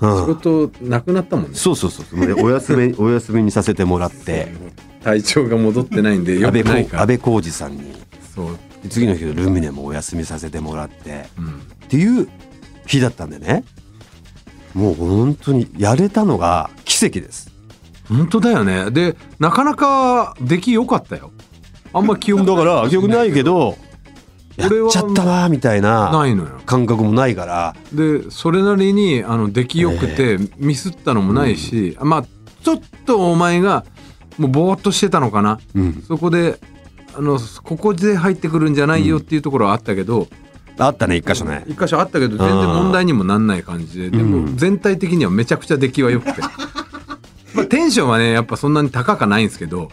[0.00, 0.16] うん。
[0.18, 1.56] 仕事なくなったもんね。
[1.56, 4.48] そうそうそうお休み お休みにさせてもらって。
[5.02, 7.02] 体調が戻ってないんでよくないから。
[7.02, 7.92] 安倍浩二さんに
[8.34, 11.28] そう、で次の日ルミネもお休みさせてもらって。
[11.38, 11.50] うん、っ
[11.88, 12.28] ていう
[12.86, 13.64] 日だったんでね。
[14.74, 17.50] もう本当にやれたのが奇跡です。
[18.08, 18.90] 本当だよね。
[18.90, 21.30] でなかなか出来良かったよ
[21.92, 23.76] あんま記憶だから 記憶ないけど
[24.56, 26.60] やっちゃったなみたいなないのよ。
[26.66, 27.76] 感覚もないから。
[27.92, 32.24] でそれなりにあの出来良くてミスったのもないし、まあ
[32.64, 33.84] ちょっとお前が
[34.36, 35.60] もうぼーっとしてたのかな。
[35.74, 36.04] うん。
[36.06, 36.58] そこで
[37.16, 40.26] あのここで入ってくるんじゃないよっていうところはあったけど、
[40.76, 41.64] あったね一箇所ね。
[41.68, 44.10] 一箇所あったけど全然問題にもなんない感じで。
[44.10, 44.30] でうん。
[44.46, 46.40] も全体的にはめちゃくちゃ出来は良くて、
[47.54, 49.88] まあ、テンションはねやっぱそんなに高かないんですけど、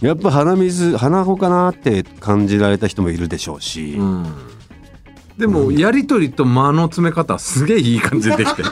[0.00, 4.26] やっぱ鼻水鼻ほかなって感じられた人もいるでしょうし、うん、
[5.36, 8.62] でもやり取りと間の詰め方はすげえいい感じでできて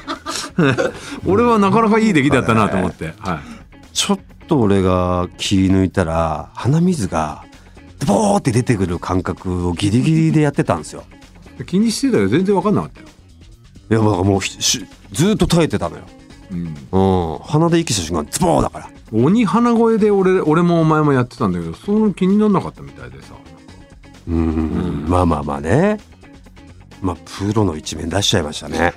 [1.27, 3.39] 俺はなかなかいい出来だったなと思って、 はい、
[3.93, 7.45] ちょっと俺が気抜いたら鼻水が
[8.07, 11.05] ボーって出てくる感覚をギリギリでやってたんですよ。
[11.67, 12.29] 気にしてたよ。
[12.29, 13.07] 全然分かんなかったよ、
[13.91, 16.03] いやまあもうずーっと耐えてたのよ。
[16.51, 17.39] うん、うん。
[17.45, 23.35] 鼻で息した瞬間ズボーだから鬼鼻声で俺俺もお前もやってたんだけどその気にならなかったみたいでさ。
[24.29, 25.07] うん。
[25.09, 25.99] まあまあまあね。
[27.01, 28.93] まあプロの一面出しちゃいましたね。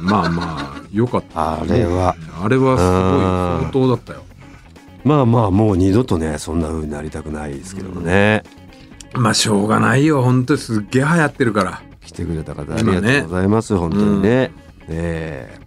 [0.00, 1.60] まあまあよかった。
[1.60, 2.16] あれは。
[2.42, 4.24] あれはすごい相当だったよ。
[5.04, 8.42] まあまあもう二度とねそんな風になりたくないですけどもね、
[9.12, 10.22] まあしょうがないよ。
[10.22, 11.82] 本当にすっげえ流行ってるから。
[12.04, 14.50] 来てくれた方ありがとうございます、本当にね。
[14.88, 15.63] ええ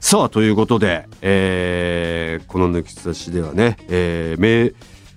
[0.00, 4.74] さあということで、えーこの抜き差しではね、えーメー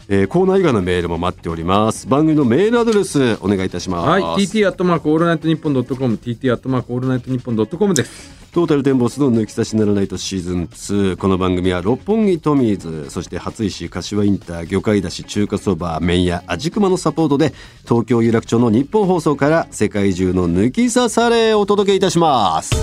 [0.09, 2.07] えーコーナー以外のメールも待っております。
[2.07, 8.41] 番組のメールアドレスお願いいたします、はい TT アットマークオールナイトニッポンドットコム TT アットマークオールナイトニッポンドットコムです。
[8.51, 17.53] トータルテンボスの抜き差しならナイトシーズン2この番組は六本木トミーズそして初石柏インター魚介だし中華そば麺屋味熊のサポートで
[17.87, 22.75] 東京有楽町のニッポン放送から世界中の抜き差されお届けいたします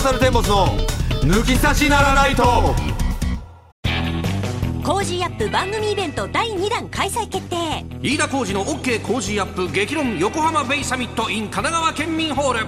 [0.00, 0.66] ータルテンボスの
[1.22, 2.42] 抜き差しならナイト。
[4.82, 7.84] Cozy Up 番組イベント第2弾開催決定。
[8.00, 12.66] 飯田浩司の OK 工事アップ激論横浜ベイサミット in 神奈川県民ホール。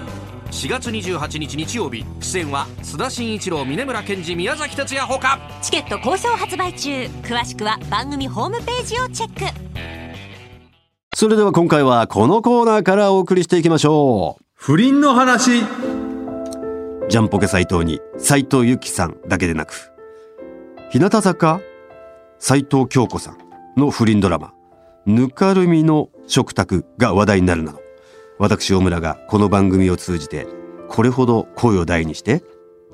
[0.50, 5.40] 4月28日日曜日出演は須田慎一郎峯村健二宮崎哲也ほか。
[5.62, 6.90] チケット好評発売中。
[7.22, 9.58] 詳しくは番組ホームページをチェック。
[11.14, 15.60] それでは今回はこのコーナーからお送りしていきましょ不倫の話。
[15.60, 15.91] う
[17.12, 19.92] ジャンポケ斎藤に斎藤由貴さんだけでなく
[20.90, 21.60] 日向坂
[22.38, 23.38] 斎藤京子さん
[23.76, 24.54] の不倫ドラマ
[25.04, 27.82] ぬかるみの食卓が話題になるなど
[28.38, 30.46] 私大村がこの番組を通じて
[30.88, 32.42] これほど声を大にして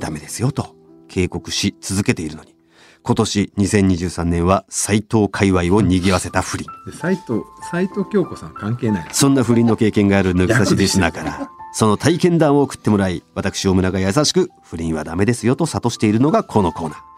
[0.01, 0.75] ダメですよと
[1.07, 2.57] 警告し続けているのに
[3.05, 6.67] 今年2023年は斎藤界隈を賑わせた不倫。
[6.87, 9.09] で斉藤斉藤京子さん関係ない。
[9.13, 17.09] そんな不倫の経験がある抜き差しリスナーから、その体験談を送ってもらい、私、大村が優しく、不倫はダメですよと諭しているのがこのコーナー。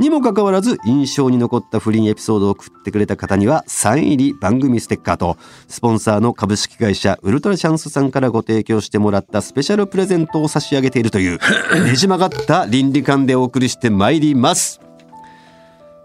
[0.00, 5.36] にもかかわらず、印象に残った不倫エピソードを送ってくれた方には、サイン入り番組ステッカーと、
[5.68, 11.38] スポンサーの株式会社ウルトラチャンスさんからご提供してもらったスペシャルプレゼントを差し上げているという、
[11.84, 14.80] ねじ曲がった倫理観でお送りしてまいります。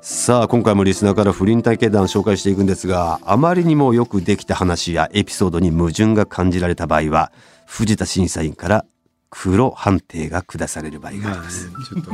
[0.02, 7.32] さあ今回もリスナーから不倫体験談を紹介していくんですがあまりにもよくできた話やエピソードに矛盾が感じられた場合は
[7.66, 8.86] 藤田審査員から
[9.30, 12.12] 黒判定が下される場合がありまあねます、ちょっと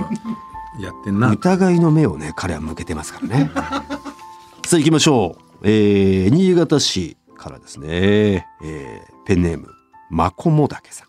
[0.81, 1.29] やってんな。
[1.31, 3.51] 疑いの目をね彼は向けてますからね。
[4.65, 9.67] さあ行きましょう、えー新潟市からですね、えーペンネーム
[10.09, 11.07] マコモダケさん。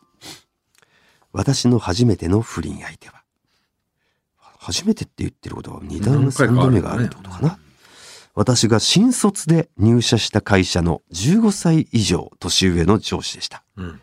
[1.33, 3.22] 私の初めての不倫相手は。
[4.59, 7.59] 初めてって言ってることは2段何回か3度目があるってことかな。
[8.35, 13.64] 私が新卒で入社した会社の15歳以上年上の上司でした。
[13.76, 14.00] うん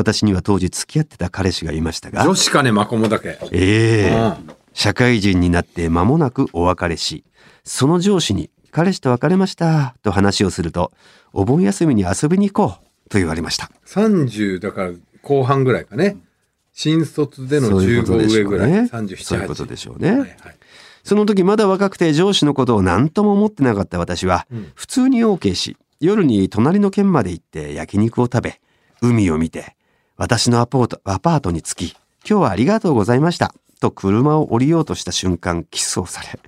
[0.00, 2.24] 私には当時付き合ってた彼氏がいましたが。
[2.24, 3.38] 女子かねマコモだけ。
[3.52, 4.16] ええ。
[4.16, 4.50] うん。
[4.72, 7.24] 社会人になって間もなくお別れし、
[7.64, 10.92] その上司に彼氏と別れましたと話をすると、
[11.32, 13.70] お盆休みに遊びに行こうと言われました。
[13.86, 16.16] 30だから後半ぐらいかね。
[16.72, 18.78] 新卒でのそういうこと15でしょう上ぐらい、ね。
[18.90, 20.10] 37そういうことでしょうね。
[20.10, 20.36] はいはい。
[21.02, 24.72] その時まだ若くて上司のことを何とも思ってなかった私は、うん。
[24.74, 28.60] 普通に OK し、夜に隣の県まで行って焼肉を食べ、
[29.02, 29.76] 海を見て、
[30.20, 31.96] 私のアポート、アパートに着き、
[32.28, 33.54] 今日はありがとうございました。
[33.80, 36.38] と車を降りようとした瞬間、キスをされ、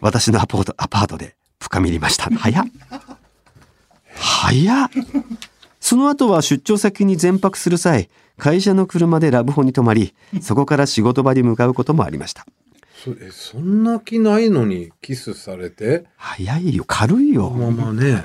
[0.00, 2.30] 私のアポート、アパートで深みりました。
[2.30, 2.64] 早っ。
[4.14, 4.90] 早っ。
[5.80, 12.46] その後は出張先に全泊する際、会社の車でラブホに泊まり、そこから仕事場に向かうこともありました。
[13.04, 16.04] そえそんな気ないのにキスされて？
[16.16, 17.50] 早いよ、軽いよ。
[17.50, 18.22] まあまあね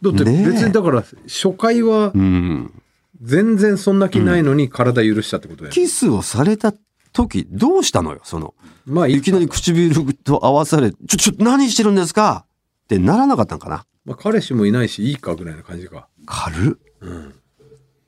[0.00, 2.80] だって別にだから初回はうん。
[3.24, 6.74] 全然そんな気ないのに体許したってことだよ、キスをされた
[7.12, 8.54] 時、どうしたのよ、その。
[8.84, 12.44] まあいきなり唇と合わされ、ちょ、ちょ、何してるんですか？
[12.84, 13.86] ってならなかったのかな？
[14.04, 16.06] まあ、彼氏もいないしいいかぐらいな感じか。
[16.26, 16.92] 軽っ。
[17.00, 17.34] うん。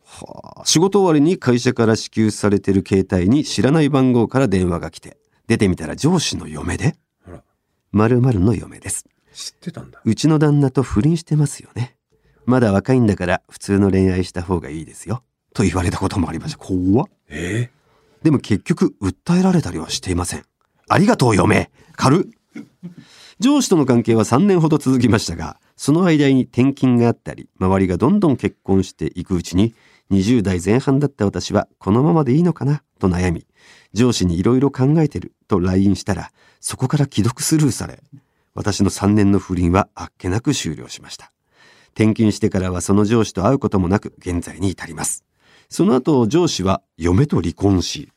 [0.05, 0.62] はあ。
[0.66, 7.42] 仕事終わりに会社から支給されてる携帯に知らない番号から電話が来て、出てみたら上司の嫁で、ほら。
[7.92, 9.07] 〇〇の嫁です。
[9.33, 10.02] 知ってたんだ。
[10.05, 11.96] うちの旦那と不倫してますよね。
[12.47, 15.23] まだ若いんだから普通の恋愛した方がいいですよ。
[15.53, 16.59] と言われたこともありました。
[16.59, 17.07] 怖っ。
[17.29, 17.71] え？
[18.23, 20.45] でも結局訴えられたりはしていません。
[20.89, 22.63] ありがとう嫁軽っ
[23.39, 29.75] 上司との関係は3年ほど続きましたが、その間に転勤があったり周りがどんどん結婚していくうちに
[30.11, 32.83] 20代前半だった私はこのままでいいのかな？
[32.99, 33.47] と悩み
[33.93, 36.31] 上司にいろいろ考えてると LINE したら
[36.61, 38.03] そこから既読スルーされ
[38.55, 41.31] 私の3年の不倫はあっけなく終了しました
[41.97, 45.25] 転勤してからはその上司と会うこともなく現在に至ります。
[45.71, 48.13] その後上司は嫁と離婚し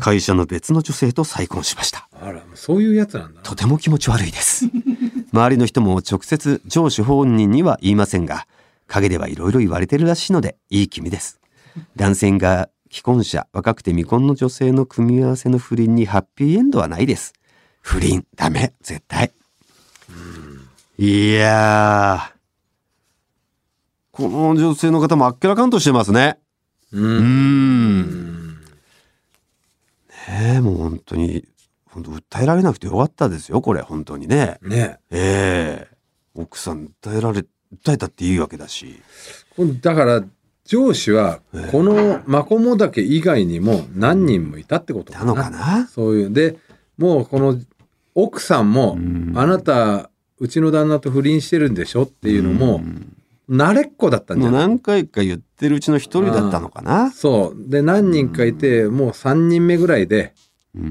[0.00, 2.08] 会社の別の女性と再婚しました。
[2.12, 3.40] あら、そういうやつなんだ。
[3.40, 3.42] な。
[3.42, 4.66] とても気持ち悪いです。
[5.32, 8.46] 周りの人も直接上司本人には言いませんが
[8.86, 11.40] 陰ではいろいろ言われてるらしいのでいい気味です。
[11.96, 17.32] 男性が既婚者若くて未婚の女性の組み合わせの不倫にハッピーエンドはないです。
[17.80, 19.32] 不倫ダメ絶対。
[20.98, 22.41] いやー
[24.12, 26.38] この女性の方もあっけらかんとしてますね。
[26.92, 27.00] う。
[27.00, 28.00] うん。
[28.00, 28.66] んね
[30.56, 31.48] えもう本当に
[31.86, 34.58] 本当訴えられなくてよかったですよこれ本当にね。
[34.62, 34.98] ね。
[35.10, 35.96] ええ。
[36.34, 37.40] 奥さん訴えられ
[37.74, 39.00] 訴えたっていいわけだし。
[39.80, 40.22] だから、
[40.64, 45.24] 上司は、このマコモダケ以外にも何人もいたってことかな。
[45.24, 45.86] なのかな？
[45.86, 46.32] そういう。
[46.32, 46.58] で、
[46.98, 47.58] もうこの
[48.14, 49.32] 奥さんも、ん。
[49.36, 52.82] あなた、うちの旦那と不倫してるんでしょっていうのも、
[53.52, 54.68] 慣れっこだったんじもうゃない？
[54.68, 57.10] 何回か言ってるうちの一人だったのかな。
[57.10, 57.70] そう。
[57.70, 60.34] で、何人かいて、もう3人目ぐらいで、
[60.74, 60.82] うん。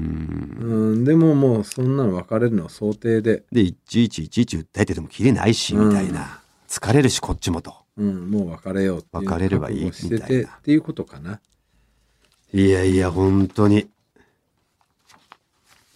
[0.60, 7.74] うん、でももうそんなの別れるのは想定で、でいちいちいちいち訴えてても切れないしみたいな、疲れるしこっちもと。
[7.96, 10.44] うん、もう別れようっていう別れればいい覚悟をしてみたいな。
[10.44, 11.40] てっていうことかな。
[12.54, 13.88] いやいや本当に。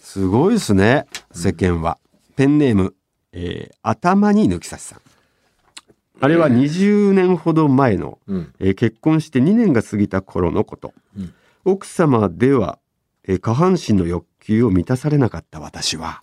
[0.00, 1.98] すごいですね世間は、
[2.36, 2.94] ペンネーム、
[3.32, 5.00] えー頭に抜き差しさん
[6.20, 8.54] あれは20年ほど前の、うん。
[8.58, 11.34] えー結婚して2年が過ぎた頃のこと、うん。
[11.64, 12.78] 奥様では、
[13.24, 16.22] えー下半身の欲求を満たされなかった私は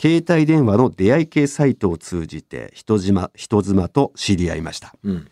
[0.00, 4.94] 携帯電話の出会い系サイトを通じて人妻人妻と知り合いました。
[5.02, 5.28] うん。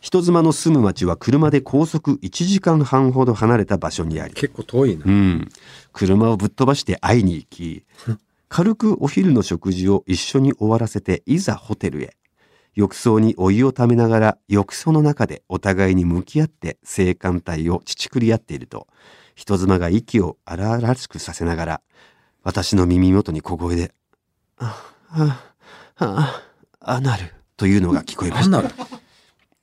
[0.00, 5.04] 人妻の住む町は車で高速1時間半ほど離れた場所にあり結構遠いな。
[5.04, 5.10] う。
[5.10, 5.48] ん、
[5.92, 7.84] 車をぶっ飛ばして会いに行き
[8.48, 12.16] 軽くお昼の食事を一緒に終わらせていざホテルへ
[12.74, 18.86] 浴槽にお湯をためながら浴槽の中でお互いに向き合って性感帯を乳り合っていると
[19.34, 21.80] 人妻が息を荒々しくさせながら
[22.42, 23.92] 私の耳元に小声で
[24.58, 25.52] 「ああ
[25.96, 26.42] あ
[26.80, 28.62] あアナル」というのが聞こえました。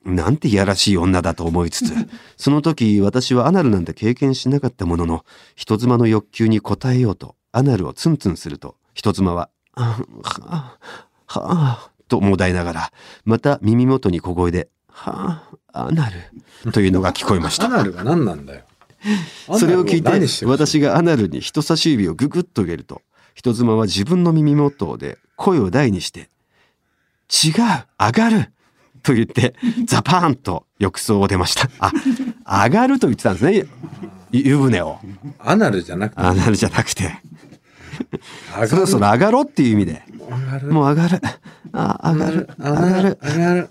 [0.08, 1.93] なんていやらしい女だと思いつつ、
[2.38, 10.78] その時私はアナルなんて経験しなかったものの、人妻の欲求に応えようと、アナルをツンツンすると、人妻は、あはあ、
[11.26, 12.91] はあ、ともだいながら、
[13.26, 15.43] また耳元に小声で、は
[15.74, 17.65] あ、アナル、というのが聞こえました。
[17.65, 18.63] アナルが何なんだよ。
[19.58, 23.02] それを聞いて私がアナルに人差し指をググッと入れると
[23.36, 26.30] 人妻は自分の耳元で声を大にして
[27.30, 27.54] 「違う
[28.00, 28.52] 上がる!」
[29.04, 29.54] と言って
[29.86, 33.65] ザパーンと浴槽を出ましたあ上がると言ってたんですね
[34.32, 35.00] 湯船を
[35.39, 37.20] アナルじゃなくて、アナルじゃなくて
[38.67, 40.03] そろそろ上がろうっていう意味で。
[40.29, 40.67] 上がる。
[40.67, 41.21] もう上がる。
[41.73, 42.49] あ上がる。
[42.60, 43.69] アナル、上がる。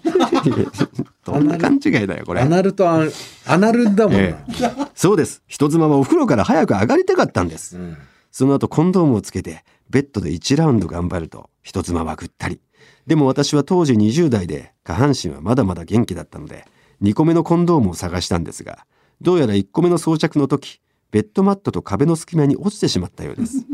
[1.24, 2.40] ど んな勘違いだよこれ。
[2.40, 3.10] アナルとアン
[3.46, 4.20] アナルだもんな。
[4.20, 4.86] ええ。
[4.94, 5.42] そうです。
[5.46, 7.76] 人妻はお風呂から早く上がりたかったんです。
[7.76, 7.96] うん。
[8.30, 12.60] その後コンドームをつけてベッドで1ラウンド頑張ると人妻はぐったり。
[13.06, 16.66] でも私は当時20代で下半身はまだまだ元気だったので
[17.02, 18.84] 2個目のコンドームを探したんですが
[19.20, 20.80] どうやら1個目の装着の時
[21.12, 23.64] ベッドマットと壁の隙間に落ちてしまったようです。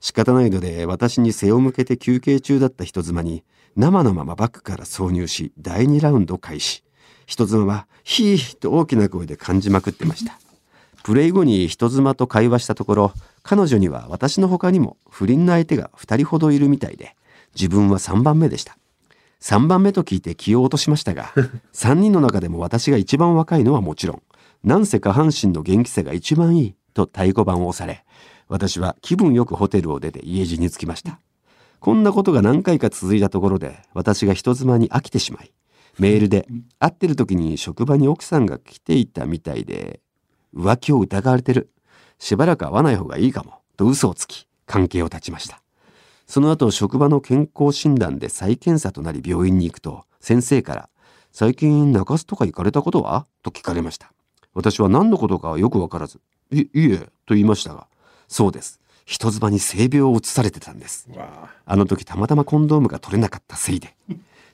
[0.00, 3.44] 仕方ないので私に背を向けて休憩中だった人妻に
[3.76, 6.82] 生のままバッグから挿入し第2ラウンド開始。
[7.26, 10.38] 人妻はヒーと大きな声で感じまくってました。
[11.08, 17.16] プレイ後に人妻と会話したところ彼女には私の他にも不倫の相手が2人ほどいるみたいで
[17.54, 18.76] 自分は3番目でした
[19.40, 21.32] 3番目と聞いて気を落としましたが
[21.72, 24.22] 3人の中でも私が一番若いのはもちろん
[24.64, 28.04] なんせ下半身の元気さが一番いいと太鼓判を押され
[28.48, 31.20] 私は気分よくホテルを出て家路に着きました。
[31.80, 35.52] こんなことが何回か続いたところで私が人妻に飽きてしまい
[35.98, 36.48] メールで
[36.80, 40.00] 会ってる時に職場に奥さんが来ていたみたいで
[40.54, 41.70] 浮気を疑われてる。
[42.18, 45.62] しばらく会わない方がいいかもと嘘をつき関係を断ちました。
[46.26, 50.88] その後職場の健康診断で再検査となり病院に行くと先生から
[51.32, 54.12] 「最近中洲とか行かれたことは?」と聞かれました。
[54.52, 56.20] 私は何のことかはよくわからず
[56.50, 56.96] 「いいえ」
[57.26, 57.86] と言いましたが
[58.28, 63.94] そうです人妻に性病を移されてたんですわああの時たまたまコンドームが取れなかったせいで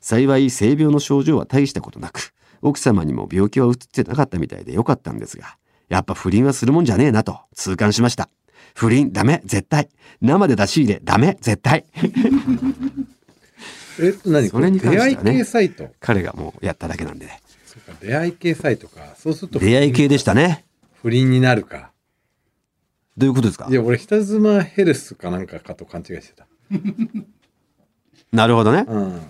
[0.01, 5.57] 幸い性病の症状は大したことなく奥様にも病気は移ってなかったみたいでよかったんですが
[5.89, 8.29] やっぱ不倫はするもんじゃねえなと痛感しました
[8.75, 9.89] 不倫ダメ絶対
[10.21, 11.85] 生で出し入れダメ絶対
[14.01, 14.49] え何？
[14.49, 15.89] それに関してはね出会い系サイト？
[16.01, 17.41] 彼がもうやっただけなんでね。
[18.01, 19.15] 出会い系サイトか。
[19.17, 20.65] そうすると、出会い系でしたね。
[21.01, 21.93] 不倫になるか。
[23.17, 23.67] どういうことですか？
[23.71, 26.47] いや、俺、人妻ヘルスかなんかかと勘違いしてた。
[28.33, 28.85] なるほどね。
[28.89, 29.21] うん。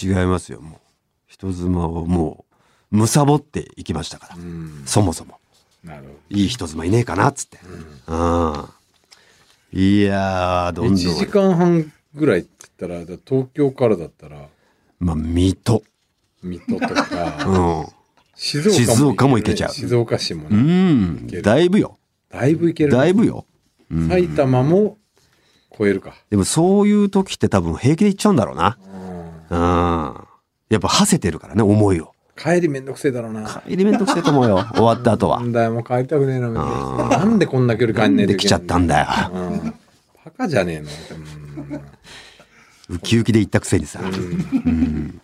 [0.00, 0.80] 違いますよ、もう。
[1.26, 2.44] 人妻をも
[2.90, 4.36] う、むさぼっていきましたから。
[4.36, 4.82] うん。
[4.86, 5.38] そもそも。
[5.84, 7.58] なるほいい人妻いねえかなっつって。
[8.08, 8.64] うん。
[9.72, 10.90] いやー、どど。
[10.90, 11.04] んどん。
[11.04, 14.48] 1時間半ぐらいって言ったら、だから東京からだったら、
[14.98, 15.82] まあ、水戸。
[16.42, 17.86] 水戸とうか、ん。
[18.34, 21.97] 静岡も,、静岡も行けちゃう静岡市もうね、んだいぶよ。
[22.30, 23.46] だいぶ行けるね、だいぶよ。
[23.90, 24.98] うん埼玉も
[25.78, 26.14] 超えるか。
[26.30, 28.78] でもそういう時って多分平気で行っちゃうんだろうな。
[29.50, 29.62] うんう
[30.12, 30.14] ん。
[30.68, 32.12] やっぱ馳せてるからね、思いを。
[32.36, 33.62] 帰りめんどくせえだろうな。
[33.66, 34.66] 帰りめんどくせえと思うよ。
[34.74, 35.46] 終わった後はな。
[35.46, 39.06] んだよ、もう帰りたくねえな、なんでこんな距離帰んねえできちゃったんだよ。
[39.32, 39.74] うん。
[40.24, 40.88] バカじゃねえの？
[41.70, 41.80] うん
[42.90, 44.00] ウキウキで行ったくせにさ。
[44.02, 45.20] うん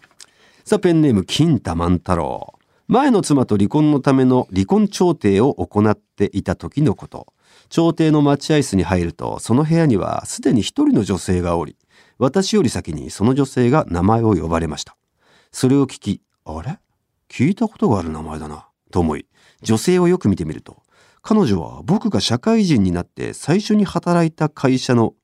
[0.64, 2.55] さあ、ペンネーム、金太万太郎。
[2.87, 7.32] 前の妻と離婚のための離婚調停を行っていた時のこと。
[7.70, 11.76] 調停の待合室に入ると、その部屋にはすでに一人の女性がおり、
[12.18, 14.97] 私より先にその女性が名前を呼ばれました。
[15.51, 16.78] それを聞き、あれ？
[17.28, 19.26] 聞いたことがある名前だな、と思い、
[19.62, 20.82] 女性をよく見てみると、
[21.22, 25.14] 彼女は僕が社会人になって最初に働いた会社の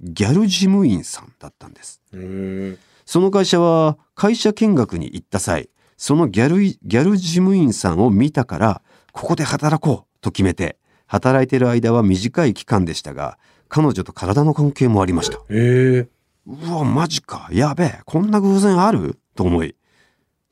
[0.00, 2.02] ギャル事務員さんだったんです。
[2.12, 2.78] うん。
[3.06, 8.82] その会社は会社見学に行った際、そのギャルい、ギャル事務員さんを見たから、
[9.12, 13.38] ここで働こうと決めて、働いている間は短い期間でしたが、
[13.68, 15.38] 彼女と体の関係もありました。
[15.50, 16.14] ええ
[16.46, 17.48] うわ、マジか。
[17.52, 18.00] やべえ。
[18.04, 19.18] こんな偶然ある？
[19.34, 19.76] と思い。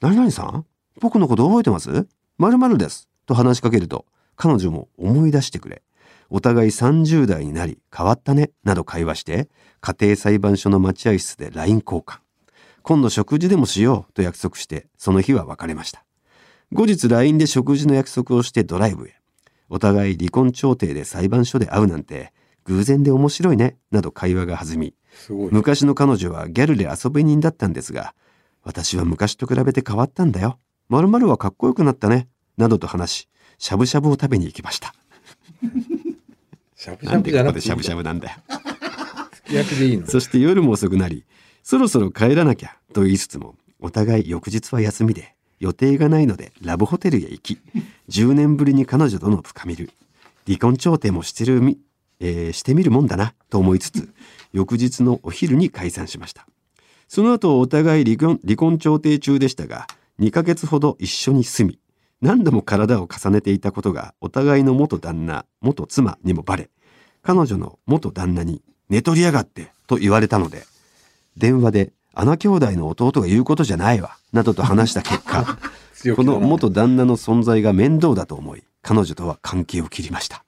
[0.01, 0.65] 何々さん？
[1.01, 2.07] 僕のこと覚えてます？
[2.39, 3.09] 〇〇です。
[3.27, 5.83] と話しかけると、彼女も思い出してくれ。
[6.31, 9.51] お互い30代になり、変わったね、など会話して、
[9.83, 12.21] 家庭裁判所の待合室で LINE 交換。
[12.83, 16.05] 今度食事でもしようと約束して、その日は別れました。
[16.73, 19.15] 後日 LINE で食事の約束をしてドライブへ。
[19.69, 22.33] お互い離婚調停で裁判所で会うなんて、
[22.65, 25.49] 偶然で面白いね、など会話が弾み、すごい。
[25.53, 28.15] 昔の彼女はギャルで遊び人だったんですが、
[28.65, 30.59] 私は昔と比べて変わったんだよ。
[30.89, 32.29] 〇〇はかっこよくなったね。
[32.57, 33.29] などと話し、
[33.59, 34.95] しゃぶしゃぶを食べに行きました。
[36.77, 38.37] しゃぶしゃぶじゃなくてでここでしゃぶしゃぶなんだよ。
[40.07, 41.25] そして夜も遅くなり、
[41.63, 47.59] そろそろ帰らなきゃと言いつつも、お互い翌日は休みで、予定がないのでラブホテルへ行き、
[48.09, 49.91] 10年ぶりに彼女との深みる。
[50.47, 51.79] 離婚調停もしてるみ、
[52.19, 54.13] えーしてみるもんだなと思いつつ、
[54.53, 56.47] 翌日のお昼に解散しました。
[57.07, 59.87] その後お互い離婚離婚調停中でしたが、
[60.19, 61.79] 2ヶ月ほど一緒に住み、
[62.21, 66.71] 何度も体を重ねていたことがお互いの元旦那、元妻にもバレ、
[67.23, 70.65] 彼女の元旦那に寝取りやがってと言われたので、
[71.37, 75.59] 電話で穴兄弟の弟が言うことじゃないわ、などと話した結果、
[76.17, 80.45] この元旦那の存在が面倒だと思い、彼女とは関係を切りました。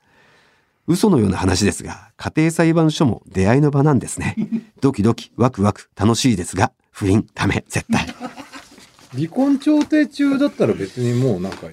[0.87, 4.37] 嘘のような話ですが、家庭裁判所も出会いの場なんですね。
[4.83, 8.07] ドキドキ、ワクワク、楽しいですが、不倫、ダメ、絶対。
[9.15, 11.69] 離婚調停中だったら別にもうなんか、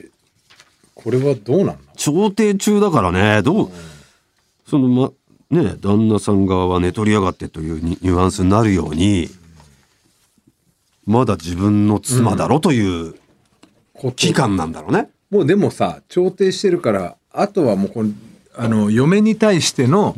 [0.95, 1.75] これはどうなんの？
[1.97, 3.71] 調停中だからね、どう、
[4.65, 5.11] そのま、
[5.51, 9.29] ね、旦那さん側は寝取りやがってというニニュアンスになるように、
[11.05, 13.15] まだ自分の妻だろという
[14.15, 15.09] 期間なんだろうね。
[15.29, 18.11] もうでもさ、調停してるから、あとはもうこの、
[18.55, 20.15] あの、嫁に対しての、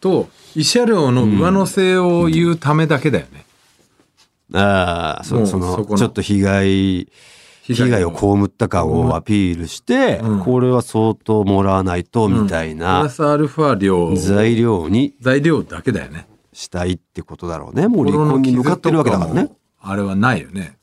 [0.00, 3.44] と、慰謝料の上乗せを言うためだけだよね。
[4.54, 7.08] ああ、もそうそのちょっと被害、
[7.62, 16.26] 被害を被った感をアピールして、うんこれは相当もらわないと、みたいプなラスアルファ料、材料に材料だけだよね。
[16.52, 17.86] したいってことだろうね。
[17.86, 19.50] もう離婚に向かってるわけだからね。
[19.80, 20.78] あれはないよね。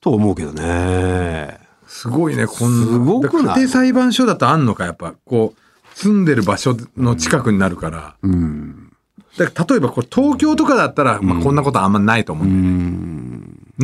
[0.00, 1.58] と思うけどね。
[1.86, 2.86] すごいね、こんな。
[2.86, 3.54] すごくない？
[3.56, 8.16] 家庭裁判所だとあんのか、やっぱ、こう、住んでる場所の近くになるから。
[8.22, 8.92] うん。
[9.36, 12.78] だから例えばこれ東京とかだったら、まあこんなことあんまないと思ううんだよね。
[12.78, 13.31] ん。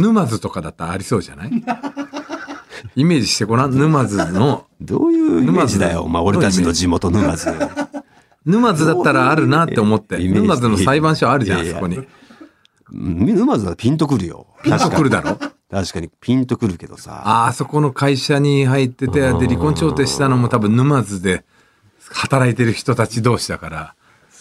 [0.00, 1.50] 沼津とかだったらありそうじゃない？
[2.96, 3.76] イメージしてごらん。
[3.76, 6.06] 沼津の、どういうイメージだよ。
[6.08, 7.48] まあ、俺たちの地元沼津。
[8.44, 10.18] 沼津だったらあるなって思って。
[10.28, 11.96] 沼津の裁判所あるじゃん、そこに。
[11.96, 12.06] うん
[13.36, 14.46] 沼津はピンとくるよ。
[14.62, 15.36] ピンとくるだろ？
[15.36, 17.22] 確かに確かにピンとくるけどさ。
[17.26, 21.44] ああそこの会社に入ってて、で、離婚調停したのも多分沼津で
[22.10, 23.94] 働いてる人たち同士だから。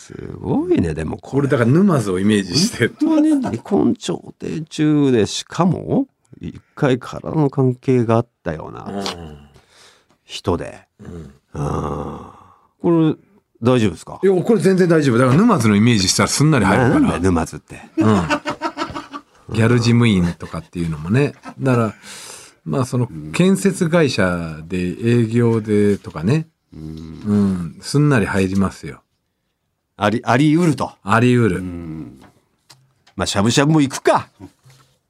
[0.08, 1.50] すごいね、でもこれ。
[1.50, 2.88] だから沼津をイメージして。
[2.88, 6.08] 本当に離婚調停中で、しかも、
[6.40, 9.04] 一回体の関係があったような
[10.24, 10.88] 人で。
[11.00, 11.34] うん
[12.80, 13.16] これ、
[13.62, 14.20] 大丈夫ですか？
[14.24, 15.18] いや、これ全然大丈夫。
[15.18, 17.20] だから沼津のイメージしたらすんなり入るから。
[17.20, 17.82] 沼津って。
[17.98, 19.56] うん。
[19.56, 21.34] ギャル事務員とかっていうのもね。
[21.60, 21.94] だから、
[22.64, 26.48] まあその建設会社で営業でとかね。
[26.74, 27.78] うん。
[27.82, 29.02] すんなり入りますよ。
[29.98, 30.92] あり、あり得ると。
[31.04, 31.64] あり得る。
[33.16, 34.30] まあ、しゃぶしゃぶも行くか。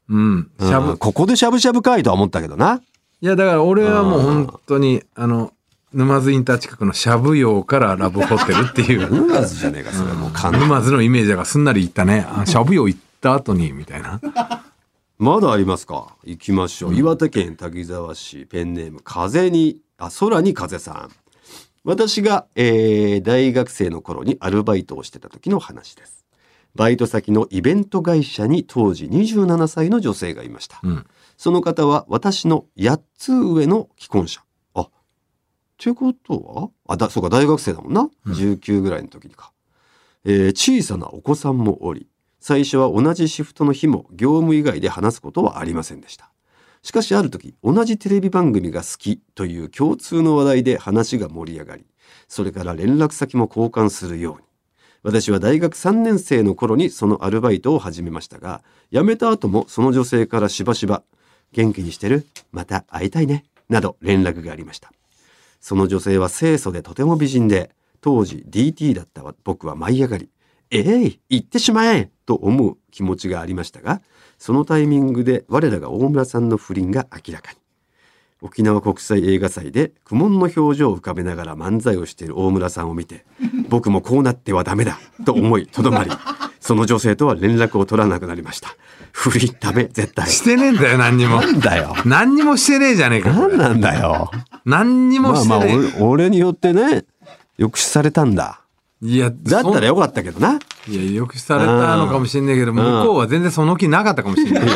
[0.09, 0.49] うん。
[0.59, 0.97] しゃぶうん。
[0.97, 2.81] ここでしゃぶしゃぶかいとは思ったけどな。
[3.21, 5.51] いや、だから俺はもう本当に、あの、
[5.93, 12.25] 沼津インター近くのしゃぶ用からラブホテルっていう、 沼津じゃねえか、それもう完全沼津のイメージがすんなりいったね。
[12.29, 14.21] あしゃぶ用行った後に、みたいな。
[15.19, 16.15] まだありますか？
[16.23, 16.95] 行きましょう。
[16.95, 21.09] 岩手県滝沢市ペンネーム風に、あ、空に風さん。
[21.87, 26.25] 私が、えー大学生の頃にアルバイトをしてた時の話です。
[26.75, 30.81] バイト先のイベント会社に当時27歳の女性がいました。
[30.83, 31.07] うん。
[31.37, 34.43] その方は私の8つ上の既婚者。
[34.73, 34.89] あ、っ
[35.77, 36.93] てことは？
[36.93, 38.09] あ、だ、そうか、大学生だもんな。
[38.25, 39.53] 19ぐらいの時にか。
[40.25, 42.09] えー小さなお子さんもおり、
[42.41, 46.33] 最初は同じシフトの日も業務以外で話すことはありませんでした。
[46.87, 51.85] しかしある時、同じテレビ番組が好きという共通の話題で話が盛り上がり、
[52.29, 54.43] それから連絡先も交換するように。
[55.03, 61.03] 私は大学3年生の頃にそのアルバイトを始めましたが、辞めた後もその女性からしばしば、
[61.51, 62.25] 元気にしてる？
[62.53, 63.43] また会いたいね？
[63.67, 64.93] など連絡がありました。
[65.59, 70.29] その女性は清楚でとても美人で、当時 DT だった僕は舞い上がり、
[70.71, 74.01] ええ行ってしまえと思う気持ちがありましたが、
[74.37, 77.57] そのタイミングで我らが大村さんの不倫が明らかに。
[78.41, 83.25] 沖縄国際映画祭で苦悶の表情を浮かべながら漫才をしている大村さんを見て、
[83.69, 86.11] 僕もこうなってはダメだと思いとどまり、
[86.59, 88.75] その女性とは連絡を取らなくなりました。
[89.11, 90.27] 不倫ダメ、絶対。
[90.29, 91.41] してねえんだよ、何にも。
[91.41, 91.95] なんだよ。
[92.05, 93.31] 何にもしてねえじゃねえか。
[93.31, 94.29] 何なんだよ。
[94.65, 96.01] 何にもまあまあしてねえ。
[96.01, 97.05] 俺、俺によってね、
[97.57, 98.61] 抑止されたんだ。
[99.01, 100.53] いや、だったらよかったけどな。
[100.53, 104.69] いや、抑止されたのかもしれないけど、向こうは全然その気なかったかもしれない。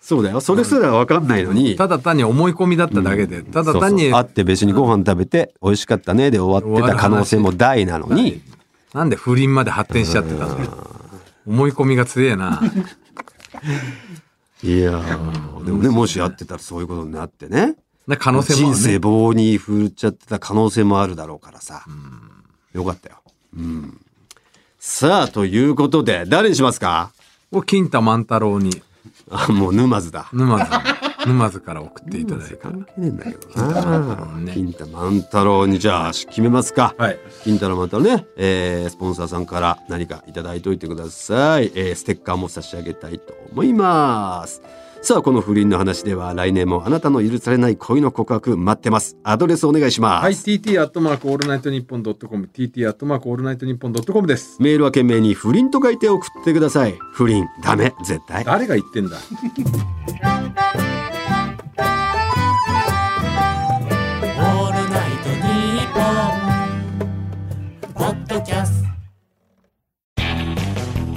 [0.00, 0.40] そうだよ。
[0.40, 1.76] それすらわかんないのに。
[1.76, 8.42] ただ単に思い込みだっただけで、ただ単に、そうそう会って別にご飯食べて美味しかったねで終わってた可能性も大なのに、
[8.94, 10.58] なんで不倫まで発展しちゃってたの？
[11.46, 12.60] 思い込みが強えな。
[14.62, 17.76] いやーでもね、もし会ってたらそういうことになってね。
[18.06, 18.98] な可能性もあ人生。
[18.98, 21.84] 棒に振っちゃってた可能性もあるだろうからさ。
[22.72, 23.21] よかったよ。
[23.56, 24.00] うん。
[24.78, 27.12] さあ、ということで、誰にしますか？
[27.52, 28.82] を金太万太郎に、
[29.30, 30.28] あ、もう沼津だ。
[30.32, 32.56] 沼津、沼津から送っていただいた。
[32.56, 34.26] 関係ねえんだけどな。
[34.38, 36.94] ね金太万太郎にじゃあ決めますか。
[36.98, 37.18] はい。
[37.44, 44.62] 金太郎万太郎ね、えースポンサーさんから何かいただいておいてください、えーステッカーも差し上げたいと思います
[45.04, 49.16] さあこの不倫の話では来年もあなたの許されない恋の告白待ってます。
[49.24, 54.62] アドレスお願いします、はい、TT アットマークオールナイトニッポンドットコム、TT アットマークオールナイトニッポンドットコムです。
[54.62, 56.94] メールは件名に不倫と書いて送ってください。
[57.14, 57.92] 不倫ダメ。
[58.04, 58.44] 絶対。
[58.44, 59.16] 誰が言ってんだ？
[59.18, 66.00] オールナイトニッポ
[67.88, 68.71] ン」ポッドキャスト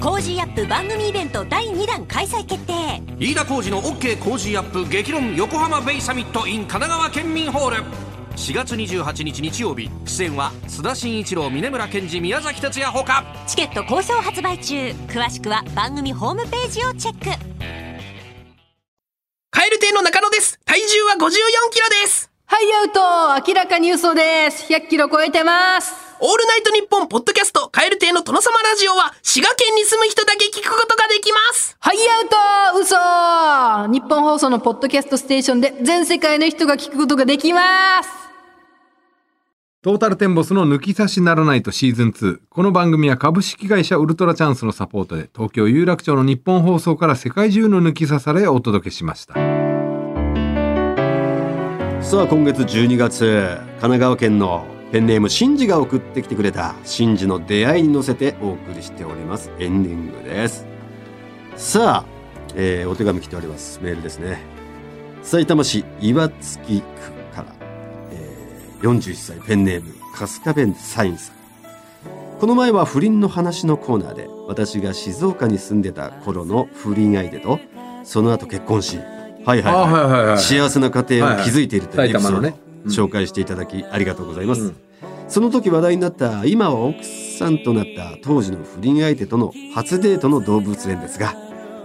[0.06, 7.76] Cozy Up 番組イベント第2弾開催決定飯田浩司の OK 工事アップ激論横浜ベイサミット in 神奈川県民ホール
[8.36, 14.76] 4月28日日曜日出演は須田慎一郎峯村健司宮崎哲弥ほかチケット好評発売中
[15.08, 17.24] 詳しくは番組ホームページをチェック
[19.50, 20.60] カエル亭の中野です。
[20.64, 21.18] 体重は54
[21.72, 22.30] キロです。
[22.44, 24.72] はい、アウト明らかに嘘です。
[24.72, 26.05] 100キロ超えてます。
[26.18, 31.76] オールナイトニッポンポッドキャストカエル亭の殿様ラジオは滋賀県に住む人だけ聞くことができます。
[31.78, 38.08] はい、アウト嘘日本放送のポッドキャストステーションで全世界の人が聞くことができます。
[39.82, 42.38] トータルテンボスの抜き差しならないとシーズン2。
[42.48, 49.34] この番組は株式会社ウルトラチャンスのサポートで東京有楽町の日本放送から世界中の抜き差されをお届けしました。
[52.02, 54.66] さあ今月12月神奈川県の
[54.96, 59.50] ペンネームシンジが送ってきてくれたシンジの出会いに乗せてお送りしております。
[59.58, 60.64] エンディングです。
[61.54, 62.04] さあ、
[62.54, 63.78] えーお手紙来ております。
[63.82, 64.38] メールですね。
[65.22, 66.86] 埼玉市岩槻区
[67.34, 67.44] から、
[68.10, 71.36] えー41歳ペンネーム春日弁サインさん。
[72.40, 77.60] この前は不倫の話のコーナーで私が静岡に住んでた頃の不倫相手と
[78.02, 84.85] その後結婚しはいはいあはい,、幸せな家庭を築いているというエピソード、紹介していただきありがとうございます、うん
[85.28, 91.34] その時話題になった今は奥さんとなった当時の不倫相手との初デートの動物園ですが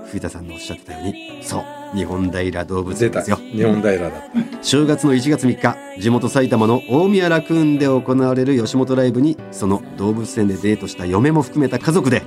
[0.06, 1.64] 藤田さんのおっしゃってたようにそう
[1.96, 3.04] 日本平動物。
[3.06, 4.64] 園ですよ日本平だった。
[4.64, 12.24] 正月の1月3日地元埼玉の大宮ラクーンで行われる吉本ライブにその動物園でデートした嫁も含めた家族で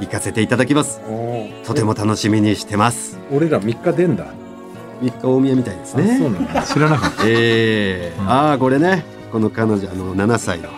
[0.00, 1.00] 行かせていただきます
[1.64, 4.26] とても楽しみにしてます俺ら3日出んだ。
[5.00, 6.62] 3日大宮みたいですあそうねなんだ。
[6.64, 7.22] 知らなかった。
[7.26, 10.68] えー、ああこれねこの彼女あの7歳の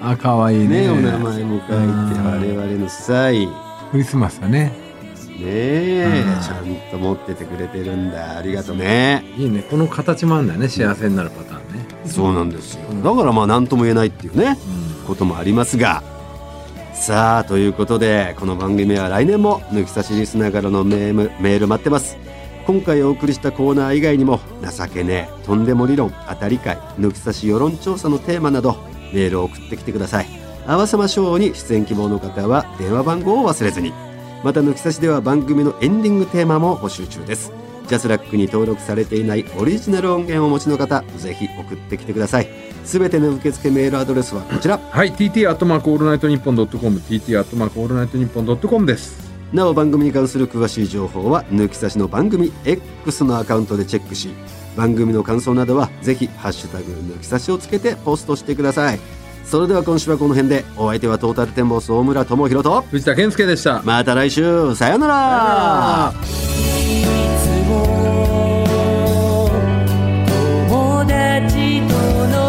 [0.00, 0.82] あ、可愛いね。
[0.82, 3.52] ねお名前も書いてうん我々の際ね
[3.90, 4.72] クリスマスだね。
[5.40, 9.62] えうんちゃんと持っててくれてるんだありがとねいいね。
[9.62, 10.68] この形もあるんだよね。
[10.68, 11.86] 幸せになるパターンね。
[12.06, 14.56] そうなんですようんだからまあ何とも言えないっていうね
[15.00, 15.06] うん。
[15.06, 16.02] こともありますが
[16.94, 22.16] さあということでこの番組は来年も抜き差しリスナーからのメームメール待ってます
[22.68, 28.76] 今回お送りしたコーナー以外にも情けねえとんでも理論当たり会抜き差し世論調査のテーマなど
[29.14, 30.26] メールを送ってきてください
[30.66, 33.94] 合わせましょうに出演希望の方は電話番号を忘れずに
[34.44, 37.52] また抜き差しでは番組のエンディングテーマも募集中です
[37.86, 42.48] ジャスラックに登録されていないオリジナル音源をお持ちの方ぜひ送ってきてください
[42.84, 45.12] すべての受付メールアドレスはこちらはい。
[45.14, 47.00] TT アットマークオールナイトニッポンドットコム。
[47.00, 49.27] TT アットマークオールナイトニッポンドットコムです。
[49.52, 54.30] なお番組に関する詳しい情報は抜き差しの番組 X のアカウントでチェックし
[54.76, 59.00] 番組の感想などはぜひハッシュタグ抜き差しをつけてポストしてください。
[59.44, 63.82] それでは今週はこの辺でお相手はトータルテンボス大村朋宏と藤田憲右でした。
[63.82, 64.74] また来週。
[64.74, 66.12] さよなら。
[70.68, 71.94] 友達と
[72.28, 72.47] の